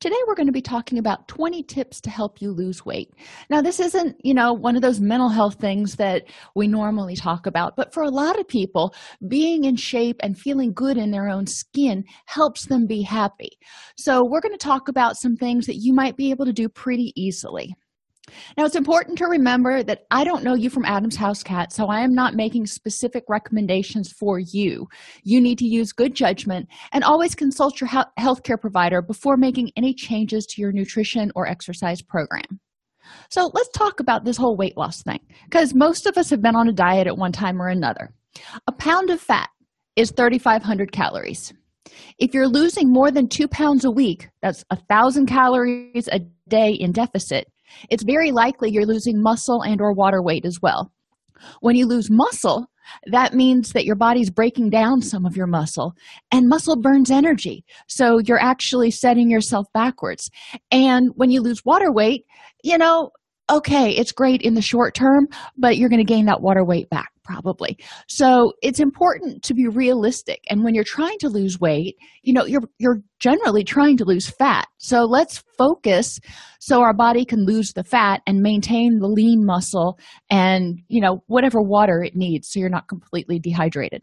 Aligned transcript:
Today, 0.00 0.16
we're 0.26 0.34
going 0.34 0.46
to 0.46 0.52
be 0.52 0.62
talking 0.62 0.98
about 0.98 1.28
20 1.28 1.62
tips 1.64 2.00
to 2.02 2.10
help 2.10 2.40
you 2.40 2.52
lose 2.52 2.84
weight. 2.84 3.12
Now, 3.50 3.60
this 3.60 3.80
isn't, 3.80 4.16
you 4.24 4.34
know, 4.34 4.52
one 4.52 4.76
of 4.76 4.82
those 4.82 5.00
mental 5.00 5.28
health 5.28 5.56
things 5.56 5.96
that 5.96 6.24
we 6.54 6.68
normally 6.68 7.16
talk 7.16 7.46
about, 7.46 7.76
but 7.76 7.92
for 7.92 8.02
a 8.02 8.10
lot 8.10 8.38
of 8.38 8.46
people, 8.46 8.94
being 9.28 9.64
in 9.64 9.76
shape 9.76 10.16
and 10.20 10.38
feeling 10.38 10.72
good 10.72 10.96
in 10.96 11.10
their 11.10 11.28
own 11.28 11.46
skin 11.46 12.04
helps 12.26 12.66
them 12.66 12.86
be 12.86 13.02
happy. 13.02 13.50
So, 13.96 14.24
we're 14.24 14.40
going 14.40 14.56
to 14.56 14.58
talk 14.58 14.88
about 14.88 15.16
some 15.16 15.36
things 15.36 15.66
that 15.66 15.76
you 15.76 15.92
might 15.92 16.16
be 16.16 16.30
able 16.30 16.46
to 16.46 16.52
do 16.52 16.68
pretty 16.68 17.12
easily. 17.16 17.74
Now, 18.56 18.64
it's 18.64 18.76
important 18.76 19.18
to 19.18 19.26
remember 19.26 19.82
that 19.82 20.06
I 20.10 20.24
don't 20.24 20.42
know 20.42 20.54
you 20.54 20.70
from 20.70 20.84
Adam's 20.84 21.16
house 21.16 21.42
cat, 21.42 21.72
so 21.72 21.86
I 21.86 22.00
am 22.00 22.14
not 22.14 22.34
making 22.34 22.66
specific 22.66 23.24
recommendations 23.28 24.12
for 24.12 24.38
you. 24.38 24.88
You 25.22 25.40
need 25.40 25.58
to 25.58 25.66
use 25.66 25.92
good 25.92 26.14
judgment 26.14 26.68
and 26.92 27.04
always 27.04 27.34
consult 27.34 27.80
your 27.80 27.88
healthcare 27.88 28.60
provider 28.60 29.02
before 29.02 29.36
making 29.36 29.70
any 29.76 29.94
changes 29.94 30.46
to 30.46 30.60
your 30.60 30.72
nutrition 30.72 31.30
or 31.34 31.46
exercise 31.46 32.02
program. 32.02 32.60
So, 33.30 33.50
let's 33.54 33.68
talk 33.70 34.00
about 34.00 34.24
this 34.24 34.36
whole 34.36 34.56
weight 34.56 34.76
loss 34.76 35.02
thing 35.02 35.20
because 35.44 35.74
most 35.74 36.06
of 36.06 36.16
us 36.16 36.30
have 36.30 36.42
been 36.42 36.56
on 36.56 36.68
a 36.68 36.72
diet 36.72 37.06
at 37.06 37.16
one 37.16 37.32
time 37.32 37.62
or 37.62 37.68
another. 37.68 38.12
A 38.66 38.72
pound 38.72 39.10
of 39.10 39.20
fat 39.20 39.48
is 39.94 40.10
3,500 40.10 40.90
calories. 40.92 41.54
If 42.18 42.34
you're 42.34 42.48
losing 42.48 42.92
more 42.92 43.10
than 43.10 43.28
two 43.28 43.46
pounds 43.46 43.84
a 43.84 43.90
week, 43.90 44.28
that's 44.42 44.64
a 44.70 44.76
thousand 44.76 45.26
calories 45.26 46.08
a 46.10 46.20
day 46.48 46.72
in 46.72 46.92
deficit 46.92 47.46
it's 47.90 48.02
very 48.02 48.32
likely 48.32 48.70
you're 48.70 48.86
losing 48.86 49.22
muscle 49.22 49.62
and 49.62 49.80
or 49.80 49.92
water 49.92 50.22
weight 50.22 50.44
as 50.44 50.60
well. 50.60 50.92
When 51.60 51.76
you 51.76 51.86
lose 51.86 52.10
muscle 52.10 52.66
that 53.06 53.34
means 53.34 53.72
that 53.72 53.84
your 53.84 53.96
body's 53.96 54.30
breaking 54.30 54.70
down 54.70 55.02
some 55.02 55.26
of 55.26 55.36
your 55.36 55.48
muscle 55.48 55.92
and 56.30 56.48
muscle 56.48 56.76
burns 56.76 57.10
energy. 57.10 57.64
So 57.88 58.18
you're 58.18 58.40
actually 58.40 58.92
setting 58.92 59.28
yourself 59.28 59.66
backwards. 59.74 60.30
And 60.70 61.10
when 61.16 61.30
you 61.30 61.40
lose 61.40 61.64
water 61.64 61.90
weight 61.92 62.24
you 62.62 62.78
know 62.78 63.10
okay 63.50 63.90
it's 63.90 64.12
great 64.12 64.42
in 64.42 64.54
the 64.54 64.62
short 64.62 64.94
term 64.94 65.26
but 65.56 65.76
you're 65.76 65.88
going 65.88 66.04
to 66.04 66.12
gain 66.12 66.26
that 66.26 66.40
water 66.40 66.64
weight 66.64 66.88
back 66.90 67.10
probably. 67.26 67.76
So 68.08 68.52
it's 68.62 68.80
important 68.80 69.42
to 69.42 69.54
be 69.54 69.66
realistic 69.66 70.44
and 70.48 70.64
when 70.64 70.74
you're 70.74 70.84
trying 70.84 71.18
to 71.18 71.28
lose 71.28 71.60
weight 71.60 71.96
you 72.22 72.32
know 72.32 72.46
you're 72.46 72.62
you're 72.78 73.00
generally 73.18 73.64
trying 73.64 73.96
to 73.98 74.04
lose 74.04 74.28
fat. 74.28 74.68
So 74.78 75.04
let's 75.04 75.42
focus 75.58 76.20
so 76.60 76.80
our 76.80 76.94
body 76.94 77.24
can 77.24 77.44
lose 77.44 77.72
the 77.72 77.84
fat 77.84 78.22
and 78.26 78.40
maintain 78.40 78.98
the 79.00 79.08
lean 79.08 79.44
muscle 79.44 79.98
and 80.30 80.80
you 80.88 81.00
know 81.00 81.22
whatever 81.26 81.60
water 81.60 82.02
it 82.02 82.14
needs 82.14 82.48
so 82.48 82.60
you're 82.60 82.68
not 82.68 82.88
completely 82.88 83.38
dehydrated 83.38 84.02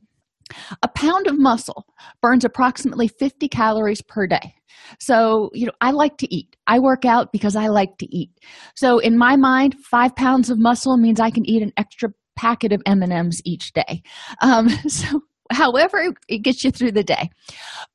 a 0.81 0.87
pound 0.87 1.27
of 1.27 1.39
muscle 1.39 1.85
burns 2.21 2.45
approximately 2.45 3.07
50 3.07 3.47
calories 3.47 4.01
per 4.01 4.27
day. 4.27 4.55
So 4.99 5.49
you 5.53 5.65
know 5.65 5.71
i 5.81 5.91
like 5.91 6.17
to 6.17 6.33
eat. 6.33 6.55
I 6.67 6.79
work 6.79 7.05
out 7.05 7.31
because 7.31 7.55
i 7.55 7.67
like 7.67 7.97
to 7.99 8.15
eat. 8.15 8.31
So 8.75 8.99
in 8.99 9.17
my 9.17 9.35
mind 9.35 9.75
five 9.79 10.15
pounds 10.15 10.49
of 10.49 10.59
muscle 10.59 10.97
means 10.97 11.19
i 11.19 11.29
can 11.29 11.45
eat 11.45 11.63
an 11.63 11.73
extra 11.77 12.09
packet 12.35 12.71
of 12.73 12.81
m&ms 12.85 13.41
each 13.45 13.73
day. 13.73 14.01
Um, 14.41 14.69
so 14.87 15.21
however 15.51 16.13
it 16.27 16.41
gets 16.41 16.63
you 16.63 16.71
through 16.71 16.91
the 16.91 17.03
day. 17.03 17.29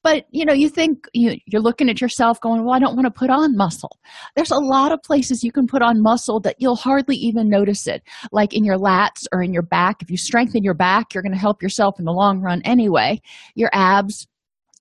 But 0.03 0.26
you 0.31 0.44
know 0.44 0.53
you 0.53 0.69
think 0.69 1.06
you, 1.12 1.36
you're 1.47 1.62
looking 1.62 1.88
at 1.88 2.00
yourself 2.00 2.41
going 2.41 2.64
well 2.64 2.75
i 2.75 2.78
don't 2.78 2.94
want 2.94 3.06
to 3.06 3.10
put 3.10 3.31
on 3.31 3.56
muscle. 3.56 3.98
There's 4.36 4.50
a 4.50 4.59
lot 4.59 4.92
of 4.92 5.03
places 5.03 5.42
you 5.42 5.53
can 5.53 5.66
put 5.66 5.82
on 5.82 6.03
muscle 6.03 6.41
that 6.41 6.56
you'll 6.58 6.76
hardly 6.76 7.16
even 7.16 7.48
notice 7.48 7.87
it. 7.87 8.03
Like 8.32 8.54
in 8.54 8.64
your 8.64 8.78
lats 8.78 9.26
or 9.32 9.42
in 9.42 9.53
your 9.53 9.62
back 9.62 10.03
if 10.03 10.10
you 10.10 10.16
strengthen 10.16 10.62
your 10.62 10.75
back 10.75 11.14
you're 11.14 11.22
going 11.22 11.32
to 11.32 11.38
help 11.38 11.62
yourself 11.62 11.98
in 11.98 12.04
the 12.04 12.12
long 12.12 12.41
run 12.41 12.62
anyway. 12.64 13.20
Your 13.54 13.70
abs 13.72 14.26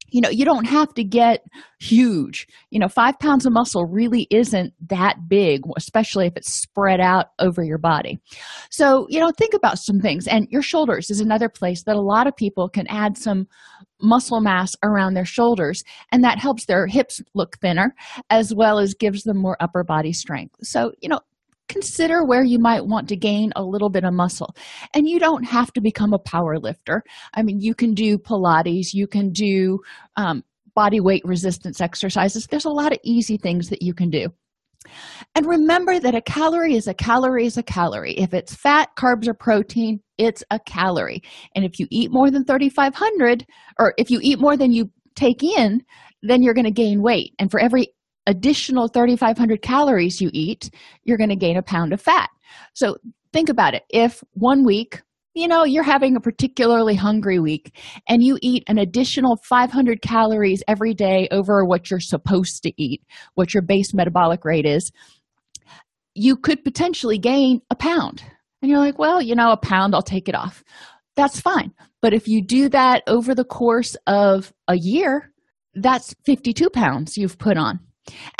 you 0.10 0.22
know 0.22 0.30
you 0.30 0.46
don't 0.46 0.66
have 0.66 0.94
to 0.96 1.04
get 1.04 1.44
huge. 1.80 2.48
You 2.70 2.80
know 2.80 2.88
five 2.88 3.20
pounds 3.20 3.46
of 3.46 3.54
muscle 3.54 3.86
really 3.86 4.28
isn't 4.30 4.74
that 4.90 5.28
big 5.28 5.62
especially 5.76 6.28
if 6.28 6.36
it's 6.36 6.54
spread 6.54 7.00
out 7.00 7.28
over 7.40 7.64
your 7.64 7.78
body. 7.78 8.20
So 8.70 9.08
you 9.10 9.20
know 9.20 9.32
think 9.32 9.54
about 9.54 9.80
some 9.80 10.00
things. 10.00 10.28
And 10.28 10.48
your 10.50 10.62
shoulders 10.62 11.10
is 11.10 11.20
another 11.20 11.50
place 11.50 11.84
that 11.84 11.96
a 11.96 12.02
lot 12.02 12.28
of 12.28 12.36
people 12.36 12.70
can 12.70 12.88
add 12.88 13.18
some 13.18 13.48
muscle 14.02 14.42
mass 14.42 14.76
around 14.84 15.16
their 15.16 15.26
shoulders 15.26 15.84
and 16.12 16.24
that 16.24 16.38
helps 16.38 16.66
their 16.66 16.86
hips 16.86 17.20
look 17.34 17.58
thinner 17.58 17.96
as 18.30 18.54
well 18.54 18.78
as 18.78 18.94
gives 18.94 19.24
them 19.24 19.38
more 19.38 19.58
upper 19.60 19.84
body 19.84 20.14
strength. 20.14 20.56
So 20.64 20.92
you 21.02 21.10
know 21.10 21.20
consider 21.68 22.24
where 22.24 22.44
you 22.44 22.60
might 22.60 22.86
want 22.86 23.10
to 23.10 23.16
gain 23.16 23.52
a 23.56 23.64
little 23.64 23.90
bit 23.90 24.04
of 24.04 24.14
muscle. 24.14 24.56
And 24.94 25.08
you 25.08 25.20
don't 25.20 25.44
have 25.44 25.72
to 25.74 25.82
become 25.82 26.14
a 26.14 26.20
power 26.20 26.58
lifter. 26.60 27.04
I 27.34 27.44
mean 27.44 27.60
you 27.60 27.76
can 27.76 27.94
do 27.94 28.18
pilates 28.18 28.94
you 28.94 29.08
can 29.08 29.32
do 29.32 29.80
um, 30.16 30.44
body 30.76 31.00
weight 31.00 31.24
resistance 31.26 31.82
exercises. 31.82 32.48
There's 32.48 32.66
a 32.66 32.70
lot 32.70 32.92
of 32.92 33.00
easy 33.04 33.38
things 33.38 33.70
that 33.70 33.82
you 33.82 33.94
can 33.94 34.10
do. 34.10 34.28
And 35.36 35.46
remember 35.46 36.00
that 36.00 36.16
a 36.16 36.22
calorie 36.22 36.76
is 36.76 36.88
a 36.88 36.94
calorie 36.94 37.46
is 37.46 37.58
a 37.58 37.64
calorie. 37.64 38.18
If 38.18 38.34
it's 38.34 38.56
fat 38.56 38.90
carbs 38.96 39.28
or 39.28 39.34
protein 39.34 40.02
it's 40.18 40.44
a 40.50 40.60
calorie. 40.60 41.22
And 41.56 41.64
if 41.64 41.80
you 41.80 41.88
eat 41.92 42.12
more 42.12 42.32
than 42.32 42.44
3500 42.44 43.46
or 43.80 43.94
if 43.98 44.10
you 44.10 44.20
eat 44.22 44.40
more 44.40 44.58
than 44.58 44.72
you 44.72 44.90
take 45.16 45.44
in 45.44 45.84
then 46.24 46.42
you're 46.42 46.54
going 46.54 46.66
to 46.66 46.72
gain 46.72 47.02
weight. 47.02 47.34
And 47.40 47.52
for 47.52 47.60
every 47.60 47.90
additional 48.28 48.90
3500 48.90 49.62
calories 49.62 50.22
you 50.22 50.30
eat 50.34 50.70
you're 51.06 51.18
going 51.18 51.30
to 51.30 51.36
gain 51.36 51.58
a 51.58 51.64
pound 51.64 51.94
of 51.94 52.02
fat. 52.02 52.30
So 52.74 52.98
think 53.34 53.50
about 53.50 53.74
it. 53.74 53.84
If 53.90 54.24
one 54.34 54.64
week 54.64 55.02
you 55.34 55.48
know 55.48 55.64
you're 55.64 55.84
having 55.84 56.16
a 56.16 56.20
particularly 56.20 56.96
hungry 56.96 57.40
week 57.40 57.78
and 58.10 58.24
you 58.24 58.38
eat 58.42 58.64
an 58.68 58.78
additional 58.78 59.38
500 59.44 60.02
calories 60.02 60.64
every 60.68 60.94
day 60.94 61.28
over 61.32 61.64
what 61.64 61.90
you're 61.90 62.00
supposed 62.00 62.64
to 62.64 62.74
eat 62.76 63.04
what 63.36 63.54
your 63.54 63.62
base 63.62 63.94
metabolic 63.94 64.44
rate 64.44 64.66
is 64.66 64.92
you 66.16 66.36
could 66.36 66.64
potentially 66.64 67.20
gain 67.20 67.62
a 67.70 67.76
pound. 67.76 68.24
And 68.62 68.72
you're 68.72 68.80
like 68.80 68.98
well 68.98 69.22
you 69.22 69.36
know 69.36 69.52
a 69.52 69.58
pound 69.58 69.94
i'll 69.94 70.02
take 70.02 70.28
it 70.28 70.36
off. 70.36 70.64
That's 71.16 71.40
fine. 71.40 71.72
But 72.02 72.14
if 72.14 72.28
you 72.28 72.44
do 72.44 72.70
that 72.70 73.04
over 73.08 73.34
the 73.34 73.46
course 73.46 73.96
of 74.08 74.52
a 74.68 74.76
year 74.76 75.32
that's 75.76 76.16
52 76.26 76.72
pounds 76.72 77.18
you've 77.18 77.38
put 77.38 77.58
on 77.58 77.80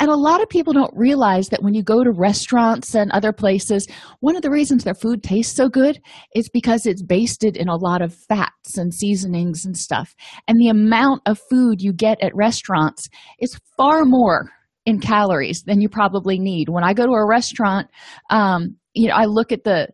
and 0.00 0.10
a 0.10 0.16
lot 0.16 0.42
of 0.42 0.48
people 0.48 0.72
don't 0.72 0.96
realize 0.96 1.48
that 1.48 1.62
when 1.62 1.74
you 1.74 1.82
go 1.82 2.02
to 2.04 2.10
restaurants 2.10 2.94
and 2.94 3.10
other 3.12 3.32
places, 3.32 3.86
one 4.20 4.36
of 4.36 4.42
the 4.42 4.50
reasons 4.50 4.84
their 4.84 4.94
food 4.94 5.22
tastes 5.22 5.54
so 5.54 5.68
good 5.68 6.00
is 6.34 6.48
because 6.48 6.86
it's 6.86 7.02
basted 7.02 7.56
in 7.56 7.68
a 7.68 7.76
lot 7.76 8.02
of 8.02 8.14
fats 8.14 8.76
and 8.76 8.92
seasonings 8.92 9.64
and 9.64 9.76
stuff. 9.76 10.14
And 10.46 10.58
the 10.58 10.68
amount 10.68 11.22
of 11.26 11.38
food 11.50 11.80
you 11.80 11.92
get 11.92 12.22
at 12.22 12.34
restaurants 12.34 13.08
is 13.40 13.58
far 13.76 14.04
more 14.04 14.50
in 14.86 15.00
calories 15.00 15.62
than 15.64 15.80
you 15.80 15.88
probably 15.88 16.38
need. 16.38 16.68
When 16.68 16.84
I 16.84 16.94
go 16.94 17.04
to 17.04 17.12
a 17.12 17.28
restaurant, 17.28 17.88
um, 18.30 18.76
you 18.94 19.08
know, 19.08 19.14
I 19.14 19.26
look 19.26 19.52
at 19.52 19.64
the 19.64 19.88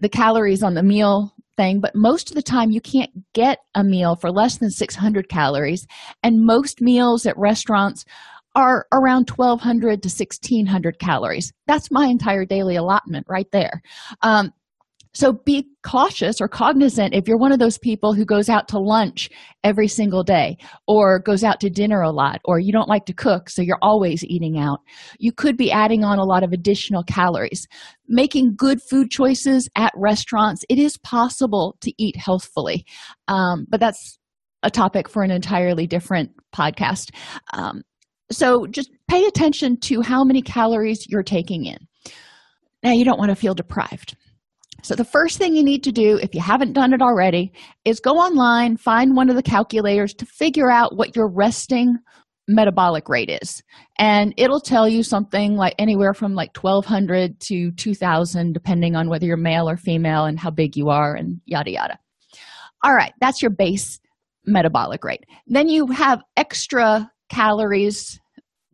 the 0.00 0.08
calories 0.08 0.62
on 0.62 0.74
the 0.74 0.82
meal 0.82 1.34
thing, 1.56 1.80
but 1.80 1.94
most 1.94 2.30
of 2.30 2.36
the 2.36 2.42
time 2.42 2.70
you 2.70 2.80
can't 2.80 3.10
get 3.34 3.58
a 3.74 3.82
meal 3.82 4.16
for 4.16 4.30
less 4.30 4.58
than 4.58 4.70
600 4.70 5.28
calories. 5.28 5.86
And 6.22 6.46
most 6.46 6.80
meals 6.80 7.26
at 7.26 7.36
restaurants 7.36 8.04
are 8.54 8.86
around 8.92 9.30
1200 9.30 10.02
to 10.02 10.08
1600 10.08 10.98
calories. 10.98 11.52
That's 11.66 11.90
my 11.90 12.06
entire 12.06 12.44
daily 12.44 12.76
allotment 12.76 13.26
right 13.28 13.50
there. 13.52 13.82
Um, 14.22 14.52
so 15.14 15.32
be 15.32 15.66
cautious 15.82 16.40
or 16.40 16.48
cognizant 16.48 17.14
if 17.14 17.26
you're 17.26 17.38
one 17.38 17.50
of 17.50 17.58
those 17.58 17.78
people 17.78 18.12
who 18.12 18.24
goes 18.24 18.48
out 18.48 18.68
to 18.68 18.78
lunch 18.78 19.30
every 19.64 19.88
single 19.88 20.22
day 20.22 20.56
or 20.86 21.18
goes 21.18 21.42
out 21.42 21.60
to 21.60 21.70
dinner 21.70 22.02
a 22.02 22.10
lot 22.10 22.40
or 22.44 22.60
you 22.60 22.72
don't 22.72 22.88
like 22.88 23.06
to 23.06 23.12
cook 23.12 23.50
so 23.50 23.62
you're 23.62 23.78
always 23.82 24.22
eating 24.24 24.58
out. 24.58 24.80
You 25.18 25.32
could 25.32 25.56
be 25.56 25.72
adding 25.72 26.04
on 26.04 26.18
a 26.18 26.24
lot 26.24 26.44
of 26.44 26.52
additional 26.52 27.02
calories. 27.02 27.66
Making 28.06 28.54
good 28.54 28.80
food 28.82 29.10
choices 29.10 29.68
at 29.76 29.92
restaurants 29.96 30.64
it 30.68 30.78
is 30.78 30.98
possible 30.98 31.76
to 31.80 31.92
eat 31.98 32.16
healthfully. 32.16 32.84
Um, 33.28 33.66
but 33.68 33.80
that's 33.80 34.18
a 34.62 34.70
topic 34.70 35.08
for 35.08 35.22
an 35.22 35.30
entirely 35.30 35.86
different 35.86 36.30
podcast. 36.54 37.10
Um, 37.52 37.82
so 38.30 38.66
just 38.66 38.90
pay 39.08 39.24
attention 39.24 39.78
to 39.80 40.02
how 40.02 40.24
many 40.24 40.42
calories 40.42 41.06
you're 41.08 41.22
taking 41.22 41.64
in. 41.64 41.78
Now 42.82 42.92
you 42.92 43.04
don't 43.04 43.18
want 43.18 43.30
to 43.30 43.36
feel 43.36 43.54
deprived. 43.54 44.16
So 44.82 44.94
the 44.94 45.04
first 45.04 45.38
thing 45.38 45.56
you 45.56 45.64
need 45.64 45.82
to 45.84 45.92
do 45.92 46.18
if 46.22 46.34
you 46.34 46.40
haven't 46.40 46.72
done 46.72 46.92
it 46.92 47.02
already 47.02 47.52
is 47.84 47.98
go 48.00 48.12
online 48.12 48.76
find 48.76 49.16
one 49.16 49.28
of 49.28 49.36
the 49.36 49.42
calculators 49.42 50.14
to 50.14 50.26
figure 50.26 50.70
out 50.70 50.96
what 50.96 51.16
your 51.16 51.28
resting 51.28 51.96
metabolic 52.46 53.08
rate 53.08 53.28
is. 53.28 53.62
And 53.98 54.32
it'll 54.36 54.60
tell 54.60 54.88
you 54.88 55.02
something 55.02 55.56
like 55.56 55.74
anywhere 55.78 56.14
from 56.14 56.34
like 56.34 56.56
1200 56.56 57.40
to 57.40 57.72
2000 57.72 58.52
depending 58.52 58.94
on 58.94 59.08
whether 59.08 59.26
you're 59.26 59.36
male 59.36 59.68
or 59.68 59.76
female 59.76 60.24
and 60.24 60.38
how 60.38 60.50
big 60.50 60.76
you 60.76 60.88
are 60.88 61.14
and 61.14 61.40
yada 61.44 61.72
yada. 61.72 61.98
All 62.84 62.94
right 62.94 63.12
that's 63.20 63.42
your 63.42 63.50
base 63.50 64.00
metabolic 64.46 65.04
rate. 65.04 65.24
Then 65.46 65.68
you 65.68 65.88
have 65.88 66.22
extra 66.36 67.10
calories 67.28 68.18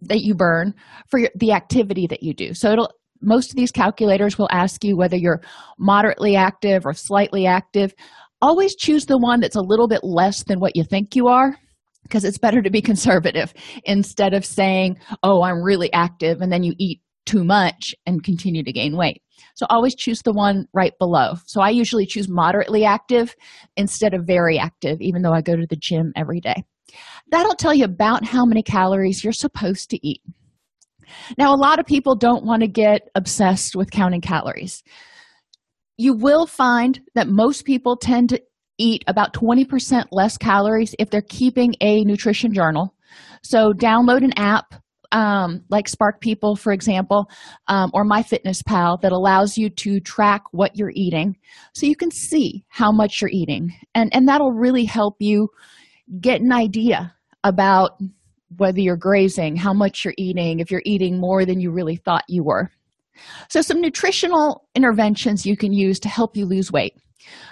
that 0.02 0.22
you 0.22 0.34
burn 0.34 0.74
for 1.08 1.18
your, 1.18 1.30
the 1.36 1.52
activity 1.52 2.06
that 2.06 2.22
you 2.22 2.34
do. 2.34 2.54
So 2.54 2.72
it'll 2.72 2.90
most 3.20 3.50
of 3.50 3.56
these 3.56 3.70
calculators 3.70 4.38
will 4.38 4.48
ask 4.50 4.84
you 4.84 4.96
whether 4.96 5.16
you're 5.16 5.40
moderately 5.78 6.36
active 6.36 6.84
or 6.84 6.92
slightly 6.92 7.46
active. 7.46 7.94
Always 8.42 8.74
choose 8.76 9.06
the 9.06 9.16
one 9.16 9.40
that's 9.40 9.56
a 9.56 9.62
little 9.62 9.88
bit 9.88 10.04
less 10.04 10.44
than 10.44 10.60
what 10.60 10.76
you 10.76 10.84
think 10.84 11.16
you 11.16 11.28
are 11.28 11.56
because 12.02 12.24
it's 12.24 12.36
better 12.36 12.60
to 12.60 12.70
be 12.70 12.82
conservative 12.82 13.54
instead 13.84 14.34
of 14.34 14.44
saying 14.44 14.98
oh 15.22 15.42
i'm 15.42 15.62
really 15.62 15.90
active 15.94 16.42
and 16.42 16.52
then 16.52 16.62
you 16.62 16.74
eat 16.78 17.00
too 17.26 17.44
much 17.44 17.94
and 18.06 18.22
continue 18.22 18.62
to 18.62 18.72
gain 18.72 18.96
weight. 18.96 19.22
So 19.54 19.66
always 19.70 19.94
choose 19.94 20.20
the 20.22 20.32
one 20.32 20.66
right 20.74 20.92
below. 20.98 21.34
So 21.46 21.60
i 21.60 21.70
usually 21.70 22.06
choose 22.06 22.28
moderately 22.28 22.84
active 22.84 23.34
instead 23.76 24.14
of 24.14 24.26
very 24.26 24.58
active 24.58 25.00
even 25.00 25.22
though 25.22 25.32
i 25.32 25.40
go 25.40 25.56
to 25.56 25.66
the 25.68 25.76
gym 25.76 26.12
every 26.16 26.40
day 26.40 26.64
that'll 27.30 27.54
tell 27.54 27.74
you 27.74 27.84
about 27.84 28.24
how 28.24 28.44
many 28.44 28.62
calories 28.62 29.22
you're 29.22 29.32
supposed 29.32 29.90
to 29.90 30.06
eat 30.06 30.22
now 31.38 31.54
a 31.54 31.56
lot 31.56 31.78
of 31.78 31.86
people 31.86 32.14
don't 32.14 32.44
want 32.44 32.60
to 32.62 32.68
get 32.68 33.08
obsessed 33.14 33.76
with 33.76 33.90
counting 33.90 34.20
calories 34.20 34.82
you 35.96 36.14
will 36.14 36.46
find 36.46 37.00
that 37.14 37.28
most 37.28 37.64
people 37.64 37.96
tend 37.96 38.28
to 38.30 38.40
eat 38.78 39.04
about 39.06 39.32
20% 39.32 40.06
less 40.10 40.36
calories 40.36 40.94
if 40.98 41.10
they're 41.10 41.22
keeping 41.22 41.74
a 41.80 42.04
nutrition 42.04 42.52
journal. 42.52 42.94
So, 43.42 43.72
download 43.72 44.24
an 44.24 44.32
app 44.36 44.74
um, 45.12 45.62
like 45.68 45.86
Spark 45.86 46.20
People, 46.20 46.56
for 46.56 46.72
example, 46.72 47.30
um, 47.68 47.90
or 47.94 48.04
MyFitnessPal 48.04 49.00
that 49.02 49.12
allows 49.12 49.56
you 49.56 49.70
to 49.70 50.00
track 50.00 50.42
what 50.50 50.76
you're 50.76 50.92
eating 50.94 51.36
so 51.72 51.86
you 51.86 51.94
can 51.94 52.10
see 52.10 52.64
how 52.68 52.90
much 52.90 53.20
you're 53.20 53.30
eating. 53.32 53.72
And, 53.94 54.12
and 54.12 54.26
that'll 54.26 54.50
really 54.50 54.84
help 54.84 55.16
you 55.20 55.50
get 56.20 56.40
an 56.40 56.52
idea 56.52 57.14
about 57.42 57.98
whether 58.56 58.80
you're 58.80 58.96
grazing, 58.96 59.56
how 59.56 59.72
much 59.72 60.04
you're 60.04 60.14
eating, 60.16 60.60
if 60.60 60.70
you're 60.70 60.82
eating 60.84 61.18
more 61.18 61.44
than 61.44 61.60
you 61.60 61.70
really 61.70 61.96
thought 61.96 62.24
you 62.28 62.44
were. 62.44 62.70
So, 63.48 63.60
some 63.62 63.80
nutritional 63.80 64.66
interventions 64.74 65.46
you 65.46 65.56
can 65.56 65.72
use 65.72 66.00
to 66.00 66.08
help 66.08 66.36
you 66.36 66.46
lose 66.46 66.72
weight. 66.72 66.94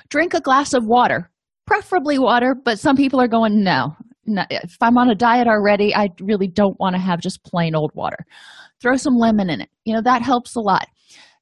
Drink 0.08 0.34
a 0.34 0.40
glass 0.40 0.75
of 0.75 0.87
water, 0.87 1.31
preferably 1.66 2.19
water, 2.19 2.54
but 2.54 2.78
some 2.78 2.96
people 2.96 3.20
are 3.20 3.28
going, 3.28 3.62
no, 3.62 3.94
if 4.26 4.76
I'm 4.81 4.99
on 4.99 5.10
a 5.10 5.14
diet 5.14 5.46
already, 5.46 5.94
I 5.94 6.08
really 6.20 6.49
don't 6.49 6.78
want 6.78 6.94
to 6.94 7.00
have 7.00 7.20
just 7.20 7.44
plain 7.44 7.75
old 7.75 7.93
water. 7.94 8.19
Throw 8.81 8.96
some 8.96 9.16
lemon 9.16 9.50
in 9.50 9.60
it. 9.60 9.70
You 9.84 9.94
know, 9.94 10.02
that 10.02 10.22
helps 10.22 10.56
a 10.56 10.60
lot. 10.60 10.87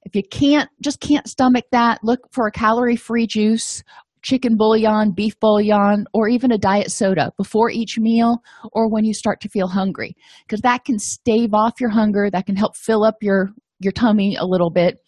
If 0.05 0.15
you 0.15 0.23
can't, 0.31 0.69
just 0.83 1.01
can't 1.01 1.29
stomach 1.29 1.65
that, 1.73 2.03
look 2.03 2.21
for 2.33 2.47
a 2.47 2.53
calorie 2.53 2.97
free 2.97 3.27
juice 3.27 3.83
chicken 4.23 4.57
bouillon, 4.57 5.13
beef 5.15 5.39
bouillon, 5.41 6.05
or 6.13 6.29
even 6.29 6.53
a 6.53 6.59
diet 6.59 6.91
soda 6.91 7.33
before 7.37 7.71
each 7.71 7.99
meal 7.99 8.39
or 8.73 8.91
when 8.91 9.05
you 9.05 9.15
start 9.15 9.41
to 9.41 9.49
feel 9.49 9.69
hungry, 9.69 10.15
because 10.47 10.61
that 10.61 10.85
can 10.85 10.99
stave 10.99 11.55
off 11.55 11.81
your 11.81 11.91
hunger, 11.91 12.29
that 12.31 12.47
can 12.47 12.57
help 12.57 12.77
fill 12.77 13.05
up 13.05 13.17
your 13.21 13.51
your 13.81 13.93
tummy 13.93 14.37
a 14.39 14.45
little 14.45 14.71
bit. 14.71 14.99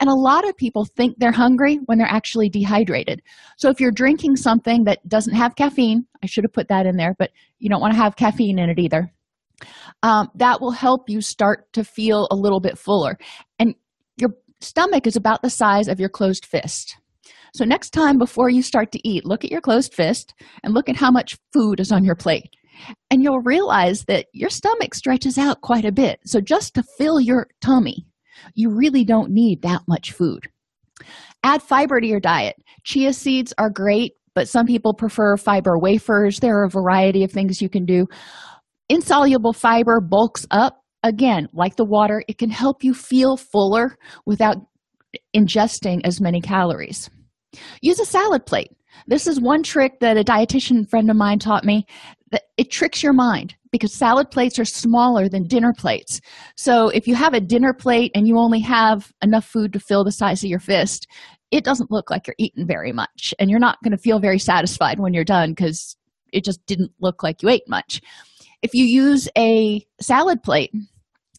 And 0.00 0.08
a 0.08 0.14
lot 0.14 0.48
of 0.48 0.56
people 0.56 0.86
think 0.96 1.16
they're 1.18 1.32
hungry 1.32 1.78
when 1.84 1.98
they're 1.98 2.06
actually 2.06 2.48
dehydrated. 2.48 3.20
So 3.58 3.68
if 3.68 3.78
you're 3.78 3.92
drinking 3.92 4.36
something 4.36 4.84
that 4.84 5.06
doesn't 5.06 5.34
have 5.34 5.54
caffeine, 5.54 6.06
I 6.22 6.26
should 6.26 6.44
have 6.44 6.52
put 6.52 6.68
that 6.68 6.86
in 6.86 6.96
there, 6.96 7.14
but 7.18 7.30
you 7.58 7.68
don't 7.68 7.82
want 7.82 7.92
to 7.92 8.00
have 8.00 8.16
caffeine 8.16 8.58
in 8.58 8.70
it 8.70 8.78
either. 8.78 9.12
Um, 10.02 10.28
that 10.36 10.60
will 10.60 10.72
help 10.72 11.08
you 11.08 11.20
start 11.20 11.70
to 11.74 11.84
feel 11.84 12.26
a 12.30 12.34
little 12.34 12.58
bit 12.58 12.78
fuller. 12.78 13.18
And 13.58 13.74
your 14.16 14.30
stomach 14.60 15.06
is 15.06 15.16
about 15.16 15.42
the 15.42 15.50
size 15.50 15.88
of 15.88 16.00
your 16.00 16.08
closed 16.08 16.46
fist. 16.46 16.96
So, 17.54 17.64
next 17.64 17.90
time 17.90 18.18
before 18.18 18.48
you 18.48 18.62
start 18.62 18.92
to 18.92 19.08
eat, 19.08 19.24
look 19.26 19.44
at 19.44 19.50
your 19.50 19.60
closed 19.60 19.94
fist 19.94 20.34
and 20.62 20.72
look 20.72 20.88
at 20.88 20.96
how 20.96 21.10
much 21.10 21.36
food 21.52 21.80
is 21.80 21.92
on 21.92 22.04
your 22.04 22.16
plate 22.16 22.50
and 23.10 23.22
you'll 23.22 23.40
realize 23.40 24.04
that 24.04 24.26
your 24.32 24.50
stomach 24.50 24.94
stretches 24.94 25.38
out 25.38 25.60
quite 25.60 25.84
a 25.84 25.92
bit. 25.92 26.20
So, 26.24 26.40
just 26.40 26.74
to 26.74 26.82
fill 26.98 27.20
your 27.20 27.48
tummy, 27.60 28.06
you 28.54 28.70
really 28.74 29.04
don't 29.04 29.30
need 29.30 29.62
that 29.62 29.82
much 29.86 30.12
food. 30.12 30.48
Add 31.42 31.62
fiber 31.62 32.00
to 32.00 32.06
your 32.06 32.20
diet. 32.20 32.56
Chia 32.84 33.12
seeds 33.12 33.52
are 33.58 33.70
great, 33.70 34.12
but 34.34 34.48
some 34.48 34.66
people 34.66 34.94
prefer 34.94 35.36
fiber 35.36 35.78
wafers. 35.78 36.40
There 36.40 36.58
are 36.58 36.64
a 36.64 36.70
variety 36.70 37.24
of 37.24 37.32
things 37.32 37.60
you 37.60 37.68
can 37.68 37.84
do. 37.84 38.06
Insoluble 38.88 39.52
fiber 39.52 40.00
bulks 40.00 40.46
up. 40.50 40.78
Again, 41.02 41.48
like 41.52 41.74
the 41.76 41.84
water, 41.84 42.22
it 42.28 42.38
can 42.38 42.50
help 42.50 42.84
you 42.84 42.94
feel 42.94 43.36
fuller 43.36 43.96
without 44.24 44.56
ingesting 45.36 46.00
as 46.04 46.20
many 46.20 46.40
calories. 46.40 47.10
Use 47.80 48.00
a 48.00 48.04
salad 48.04 48.46
plate. 48.46 48.70
This 49.06 49.26
is 49.26 49.40
one 49.40 49.62
trick 49.62 50.00
that 50.00 50.16
a 50.16 50.24
dietitian 50.24 50.88
friend 50.88 51.10
of 51.10 51.16
mine 51.16 51.38
taught 51.38 51.64
me 51.64 51.86
that 52.30 52.42
it 52.56 52.70
tricks 52.70 53.02
your 53.02 53.12
mind 53.12 53.54
because 53.70 53.92
salad 53.92 54.30
plates 54.30 54.58
are 54.58 54.64
smaller 54.64 55.28
than 55.28 55.46
dinner 55.46 55.72
plates. 55.76 56.20
So 56.56 56.88
if 56.88 57.06
you 57.06 57.14
have 57.14 57.34
a 57.34 57.40
dinner 57.40 57.72
plate 57.72 58.12
and 58.14 58.26
you 58.26 58.38
only 58.38 58.60
have 58.60 59.12
enough 59.22 59.44
food 59.44 59.72
to 59.72 59.80
fill 59.80 60.04
the 60.04 60.12
size 60.12 60.42
of 60.42 60.50
your 60.50 60.58
fist, 60.58 61.06
it 61.50 61.64
doesn't 61.64 61.90
look 61.90 62.10
like 62.10 62.26
you're 62.26 62.36
eating 62.38 62.66
very 62.66 62.92
much 62.92 63.34
and 63.38 63.50
you're 63.50 63.58
not 63.58 63.78
going 63.82 63.92
to 63.92 63.98
feel 63.98 64.18
very 64.18 64.38
satisfied 64.38 64.98
when 64.98 65.12
you're 65.12 65.24
done 65.24 65.50
because 65.50 65.96
it 66.32 66.44
just 66.44 66.64
didn't 66.66 66.92
look 67.00 67.22
like 67.22 67.42
you 67.42 67.48
ate 67.48 67.68
much. 67.68 68.00
If 68.62 68.74
you 68.74 68.84
use 68.84 69.28
a 69.36 69.84
salad 70.00 70.42
plate, 70.42 70.70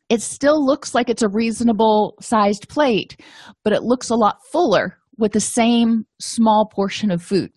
it 0.09 0.21
still 0.21 0.63
looks 0.63 0.93
like 0.93 1.09
it's 1.09 1.23
a 1.23 1.29
reasonable 1.29 2.15
sized 2.21 2.67
plate, 2.69 3.19
but 3.63 3.73
it 3.73 3.83
looks 3.83 4.09
a 4.09 4.15
lot 4.15 4.37
fuller 4.51 4.97
with 5.17 5.33
the 5.33 5.39
same 5.39 6.05
small 6.19 6.69
portion 6.73 7.11
of 7.11 7.21
food. 7.21 7.51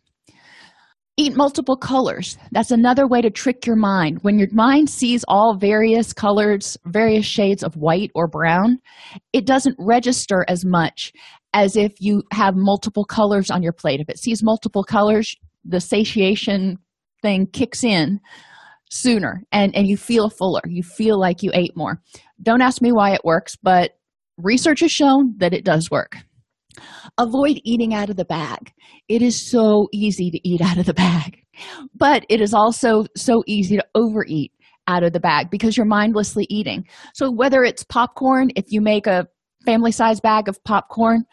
Eat 1.19 1.35
multiple 1.35 1.79
colors. 1.79 2.37
That's 2.53 2.71
another 2.71 3.07
way 3.07 3.23
to 3.23 3.31
trick 3.31 3.67
your 3.67 3.77
mind. 3.77 4.19
When 4.21 4.39
your 4.39 4.49
mind 4.53 4.91
sees 4.91 5.25
all 5.29 5.57
various 5.57 6.13
colors, 6.13 6.77
various 6.85 7.25
shades 7.25 7.63
of 7.63 7.75
white 7.75 8.11
or 8.15 8.29
brown, 8.29 8.79
it 9.33 9.47
doesn't 9.47 9.77
register 9.79 10.45
as 10.47 10.65
much 10.67 11.13
as 11.55 11.75
if 11.75 11.95
you 12.01 12.23
have 12.33 12.55
multiple 12.55 13.05
colors 13.07 13.51
on 13.51 13.63
your 13.63 13.73
plate. 13.73 14.01
If 14.01 14.11
it 14.11 14.19
sees 14.19 14.43
multiple 14.43 14.85
colors, 14.85 15.35
the 15.65 15.81
satiation 15.81 16.77
thing 17.23 17.47
kicks 17.47 17.83
in 17.83 18.21
sooner 18.91 19.43
and, 19.53 19.75
and 19.75 19.87
you 19.87 19.97
feel 19.97 20.29
fuller. 20.29 20.61
You 20.67 20.83
feel 20.83 21.19
like 21.19 21.43
you 21.43 21.51
ate 21.55 21.75
more. 21.75 22.03
Don't 22.43 22.61
ask 22.61 22.83
me 22.83 22.93
why 22.93 23.15
it 23.15 23.25
works, 23.25 23.57
but 23.57 23.93
research 24.37 24.81
has 24.81 24.93
shown 24.93 25.35
that 25.39 25.55
it 25.55 25.65
does 25.65 25.91
work. 25.91 26.17
Avoid 27.19 27.61
eating 27.65 27.95
out 27.95 28.11
of 28.11 28.17
the 28.17 28.25
bag. 28.25 28.73
It 29.09 29.23
is 29.23 29.51
so 29.51 29.89
easy 29.93 30.31
to 30.31 30.49
eat 30.49 30.61
out 30.61 30.79
of 30.79 30.87
the 30.87 30.95
bag, 30.95 31.43
but 31.95 32.25
it 32.29 32.41
is 32.41 32.55
also 32.55 33.05
so 33.17 33.43
easy 33.47 33.77
to 33.77 33.85
overeat 33.95 34.53
out 34.89 35.03
of 35.03 35.13
the 35.13 35.21
bag 35.21 35.51
because 35.51 35.77
you're 35.77 35.87
mindlessly 35.87 36.47
eating. 36.49 36.87
So, 37.15 37.31
whether 37.31 37.63
it's 37.63 37.85
popcorn, 37.85 38.51
if 38.57 38.67
you 38.69 38.81
make 38.81 39.07
a 39.07 39.27
family 39.65 39.93
size 39.93 40.21
bag 40.21 40.49
of 40.49 40.63
popcorn, 40.65 41.25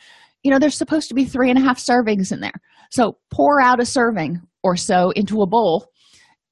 you 0.44 0.52
know, 0.52 0.60
there's 0.60 0.78
supposed 0.78 1.10
to 1.10 1.16
be 1.16 1.26
three 1.26 1.50
and 1.50 1.60
a 1.60 1.62
half 1.62 1.80
servings 1.80 2.32
in 2.32 2.40
there. 2.40 2.62
So, 2.92 3.18
pour 3.32 3.62
out 3.62 3.80
a 3.80 3.86
serving 3.86 4.42
or 4.64 4.76
so 4.76 5.12
into 5.12 5.42
a 5.42 5.48
bowl 5.48 5.88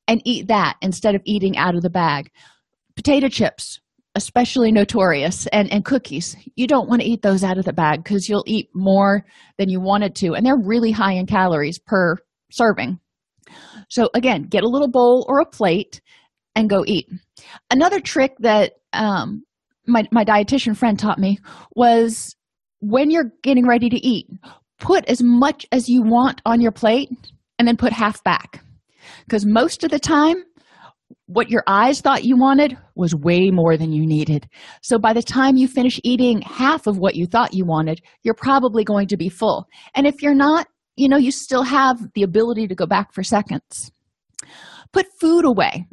and 0.07 0.21
eat 0.25 0.47
that 0.47 0.75
instead 0.81 1.15
of 1.15 1.21
eating 1.25 1.57
out 1.57 1.75
of 1.75 1.81
the 1.81 1.89
bag. 1.89 2.29
Potato 2.95 3.29
chips, 3.29 3.79
especially 4.15 4.71
notorious 4.71 5.47
and 5.47 5.71
and 5.71 5.85
cookies. 5.85 6.35
You 6.55 6.67
don't 6.67 6.89
want 6.89 7.01
to 7.01 7.07
eat 7.07 7.21
those 7.21 7.43
out 7.43 7.57
of 7.57 7.65
the 7.65 7.73
bag 7.73 8.03
because 8.03 8.27
you'll 8.27 8.43
eat 8.47 8.69
more 8.73 9.25
than 9.57 9.69
you 9.69 9.79
wanted 9.79 10.15
to 10.15 10.33
and 10.33 10.45
they're 10.45 10.57
really 10.57 10.91
high 10.91 11.13
in 11.13 11.25
calories 11.25 11.79
per 11.79 12.17
serving. 12.51 12.99
So 13.89 14.09
again 14.13 14.43
get 14.43 14.63
a 14.63 14.69
little 14.69 14.89
bowl 14.89 15.25
or 15.27 15.39
a 15.39 15.45
plate 15.45 16.01
and 16.55 16.69
go 16.69 16.83
eat. 16.85 17.07
Another 17.69 17.99
trick 17.99 18.33
that 18.39 18.73
um, 18.93 19.43
my, 19.87 20.03
my 20.11 20.25
dietitian 20.25 20.75
friend 20.75 20.99
taught 20.99 21.19
me 21.19 21.39
was 21.75 22.35
when 22.79 23.09
you're 23.09 23.31
getting 23.43 23.67
ready 23.67 23.89
to 23.89 23.97
eat 23.97 24.27
put 24.79 25.05
as 25.05 25.21
much 25.21 25.65
as 25.71 25.87
you 25.87 26.01
want 26.01 26.41
on 26.45 26.59
your 26.59 26.71
plate 26.71 27.09
and 27.59 27.67
then 27.67 27.77
put 27.77 27.93
half 27.93 28.23
back 28.23 28.63
because 29.25 29.45
most 29.45 29.83
of 29.83 29.91
the 29.91 29.99
time 29.99 30.43
what 31.33 31.49
your 31.49 31.63
eyes 31.65 32.01
thought 32.01 32.25
you 32.25 32.37
wanted 32.37 32.77
was 32.95 33.15
way 33.15 33.51
more 33.51 33.77
than 33.77 33.93
you 33.93 34.05
needed. 34.05 34.49
So 34.81 34.99
by 34.99 35.13
the 35.13 35.23
time 35.23 35.55
you 35.55 35.67
finish 35.67 35.99
eating 36.03 36.41
half 36.41 36.87
of 36.87 36.97
what 36.97 37.15
you 37.15 37.25
thought 37.25 37.53
you 37.53 37.65
wanted, 37.65 38.01
you're 38.23 38.33
probably 38.33 38.83
going 38.83 39.07
to 39.07 39.17
be 39.17 39.29
full. 39.29 39.67
And 39.95 40.05
if 40.05 40.21
you're 40.21 40.35
not, 40.35 40.67
you 40.97 41.07
know, 41.07 41.17
you 41.17 41.31
still 41.31 41.63
have 41.63 41.97
the 42.15 42.23
ability 42.23 42.67
to 42.67 42.75
go 42.75 42.85
back 42.85 43.13
for 43.13 43.23
seconds. 43.23 43.91
Put 44.91 45.07
food 45.19 45.45
away. 45.45 45.87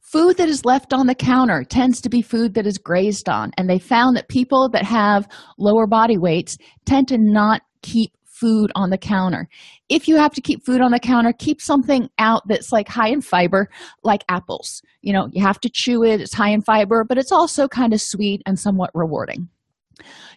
Food 0.00 0.36
that 0.38 0.48
is 0.48 0.64
left 0.64 0.92
on 0.92 1.06
the 1.06 1.14
counter 1.14 1.64
tends 1.68 2.00
to 2.00 2.08
be 2.08 2.22
food 2.22 2.54
that 2.54 2.66
is 2.66 2.78
grazed 2.78 3.28
on. 3.28 3.50
And 3.58 3.68
they 3.68 3.78
found 3.78 4.16
that 4.16 4.28
people 4.28 4.70
that 4.70 4.84
have 4.84 5.28
lower 5.58 5.86
body 5.86 6.16
weights 6.16 6.56
tend 6.86 7.08
to 7.08 7.18
not 7.18 7.62
keep 7.82 8.12
food 8.40 8.72
on 8.74 8.90
the 8.90 8.98
counter. 8.98 9.48
If 9.88 10.08
you 10.08 10.16
have 10.16 10.32
to 10.32 10.40
keep 10.40 10.64
food 10.64 10.80
on 10.80 10.90
the 10.90 10.98
counter 10.98 11.32
keep 11.32 11.60
something 11.60 12.08
out 12.18 12.42
that's 12.48 12.72
like 12.72 12.88
high 12.88 13.08
in 13.08 13.20
fiber 13.20 13.68
like 14.02 14.24
apples. 14.28 14.82
You 15.02 15.12
know 15.12 15.28
you 15.32 15.42
have 15.42 15.60
to 15.60 15.70
chew 15.70 16.02
it 16.02 16.20
it's 16.20 16.34
high 16.34 16.50
in 16.50 16.62
fiber 16.62 17.04
but 17.04 17.18
it's 17.18 17.32
also 17.32 17.68
kind 17.68 17.92
of 17.92 18.00
sweet 18.00 18.42
and 18.46 18.58
somewhat 18.58 18.90
rewarding. 18.94 19.48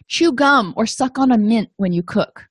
Chew 0.06 0.32
gum 0.32 0.74
or 0.76 0.86
suck 0.86 1.18
on 1.18 1.32
a 1.32 1.38
mint 1.38 1.70
when 1.76 1.92
you 1.92 2.02
cook. 2.02 2.44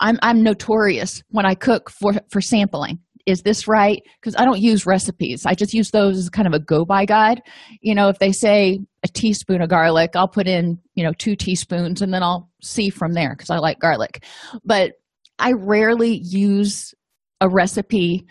I'm 0.00 0.18
i'm 0.22 0.42
notorious 0.42 1.22
when 1.30 1.46
i 1.46 1.54
cook 1.54 1.88
for 1.88 2.14
for 2.28 2.40
sampling 2.40 2.98
is 3.26 3.42
this 3.42 3.66
right? 3.66 4.02
Because 4.20 4.36
i 4.36 4.44
don't 4.44 4.60
use 4.60 4.86
recipes. 4.86 5.46
I 5.46 5.54
just 5.54 5.74
use 5.74 5.90
those 5.90 6.18
as 6.18 6.28
kind 6.28 6.46
of 6.46 6.54
a 6.54 6.58
go 6.58 6.84
by 6.84 7.04
guide. 7.04 7.42
You 7.80 7.94
know 7.94 8.08
if 8.08 8.18
they 8.18 8.32
say 8.32 8.80
a 9.04 9.08
teaspoon 9.08 9.60
of 9.60 9.68
garlic 9.68 10.10
i'll 10.14 10.28
put 10.28 10.46
in 10.46 10.78
you 10.94 11.04
know 11.04 11.12
two 11.18 11.36
teaspoons 11.36 12.00
and 12.00 12.12
then 12.12 12.22
i'll 12.22 12.50
see 12.62 12.88
from 12.90 13.12
there 13.12 13.30
because 13.30 13.50
i 13.50 13.58
like 13.58 13.78
garlic. 13.78 14.24
But 14.64 14.92
i 15.38 15.52
rarely 15.52 16.20
use 16.22 16.94
a 17.40 17.48
recipe 17.48 18.26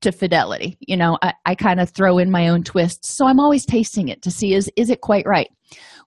to 0.00 0.12
fidelity. 0.12 0.76
You 0.80 0.96
know 0.96 1.18
i, 1.22 1.34
I 1.46 1.54
kind 1.54 1.80
of 1.80 1.90
throw 1.90 2.18
in 2.18 2.30
my 2.30 2.48
own 2.48 2.62
twists. 2.62 3.08
So 3.16 3.26
i'm 3.26 3.40
always 3.40 3.66
tasting 3.66 4.08
it 4.08 4.22
to 4.22 4.30
see 4.30 4.54
is 4.54 4.70
is 4.76 4.90
it 4.90 5.00
quite 5.00 5.26
right 5.26 5.48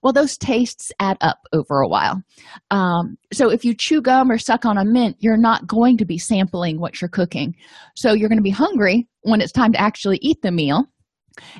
well 0.06 0.12
those 0.12 0.38
tastes 0.38 0.92
add 1.00 1.16
up 1.20 1.40
over 1.52 1.80
a 1.80 1.88
while. 1.88 2.22
Um, 2.70 3.16
so 3.32 3.50
if 3.50 3.64
you 3.64 3.74
chew 3.76 4.00
gum 4.00 4.30
or 4.30 4.38
suck 4.38 4.64
on 4.64 4.78
a 4.78 4.84
mint 4.84 5.16
you're 5.18 5.36
not 5.36 5.66
going 5.66 5.96
to 5.96 6.04
be 6.04 6.16
sampling 6.16 6.78
what 6.78 7.00
you're 7.00 7.08
cooking. 7.08 7.56
So 7.96 8.12
you're 8.12 8.28
going 8.28 8.38
to 8.38 8.42
be 8.42 8.50
hungry 8.50 9.08
when 9.22 9.40
it's 9.40 9.50
time 9.50 9.72
to 9.72 9.80
actually 9.80 10.20
eat 10.22 10.42
the 10.42 10.52
meal 10.52 10.84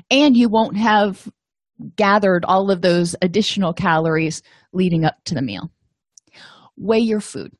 and 0.09 0.37
you 0.37 0.47
won't 0.47 0.77
have 0.77 1.27
gathered 1.97 2.45
all 2.45 2.71
of 2.71 2.81
those 2.81 3.17
additional 3.21 3.73
calories 3.73 4.41
leading 4.71 5.03
up 5.03 5.15
to 5.25 5.35
the 5.35 5.41
meal. 5.41 5.69
Weigh 6.77 6.99
your 6.99 7.19
food 7.19 7.51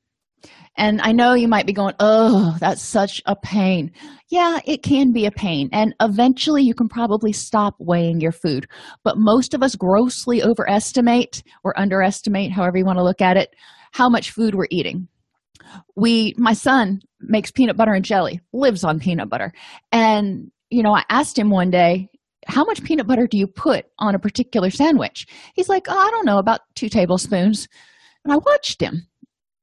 and 0.78 1.02
I 1.02 1.12
know 1.12 1.34
you 1.34 1.48
might 1.48 1.66
be 1.66 1.74
going, 1.74 1.96
oh, 2.00 2.56
that's 2.60 2.82
such 2.82 3.22
a 3.26 3.36
pain. 3.36 3.92
Yeah, 4.30 4.60
it 4.66 4.84
can 4.84 5.12
be 5.12 5.26
a 5.26 5.32
pain. 5.32 5.70
And 5.72 5.96
eventually 6.00 6.64
you 6.64 6.76
can 6.76 6.88
probably 6.88 7.34
stop 7.34 7.76
weighing 7.80 8.22
your 8.22 8.32
food. 8.32 8.68
But 9.04 9.18
most 9.18 9.54
of 9.54 9.64
us 9.64 9.76
grossly 9.76 10.44
overestimate 10.44 11.44
or 11.64 11.78
underestimate, 11.80 12.52
however 12.52 12.78
you 12.78 12.86
want 12.86 13.00
to 13.00 13.04
look 13.04 13.22
at 13.22 13.38
it, 13.38 13.56
how 13.92 14.10
much 14.10 14.32
food 14.32 14.54
we're 14.54 14.68
eating. 14.70 15.08
We, 15.96 16.34
my 16.38 16.54
son 16.54 17.02
makes 17.20 17.52
peanut 17.52 17.76
butter 17.76 17.94
and 17.94 18.06
jelly, 18.06 18.42
lives 18.54 18.84
on 18.84 19.00
peanut 19.00 19.30
butter. 19.30 19.54
And, 19.92 20.52
you 20.70 20.84
know, 20.84 20.96
I 20.96 21.04
asked 21.10 21.38
him 21.38 21.50
one 21.50 21.72
day, 21.72 22.10
how 22.46 22.64
much 22.64 22.84
peanut 22.84 23.08
butter 23.08 23.28
do 23.28 23.38
you 23.38 23.48
put 23.48 23.86
on 24.00 24.16
a 24.16 24.20
particular 24.20 24.70
sandwich? 24.70 25.26
He's 25.56 25.70
like, 25.70 25.88
oh, 25.90 25.98
I 25.98 26.12
don't 26.12 26.26
know, 26.26 26.38
about 26.38 26.62
two 26.76 26.88
tablespoons. 26.88 27.68
And 28.24 28.32
I 28.34 28.38
watched 28.38 28.82
him 28.82 29.08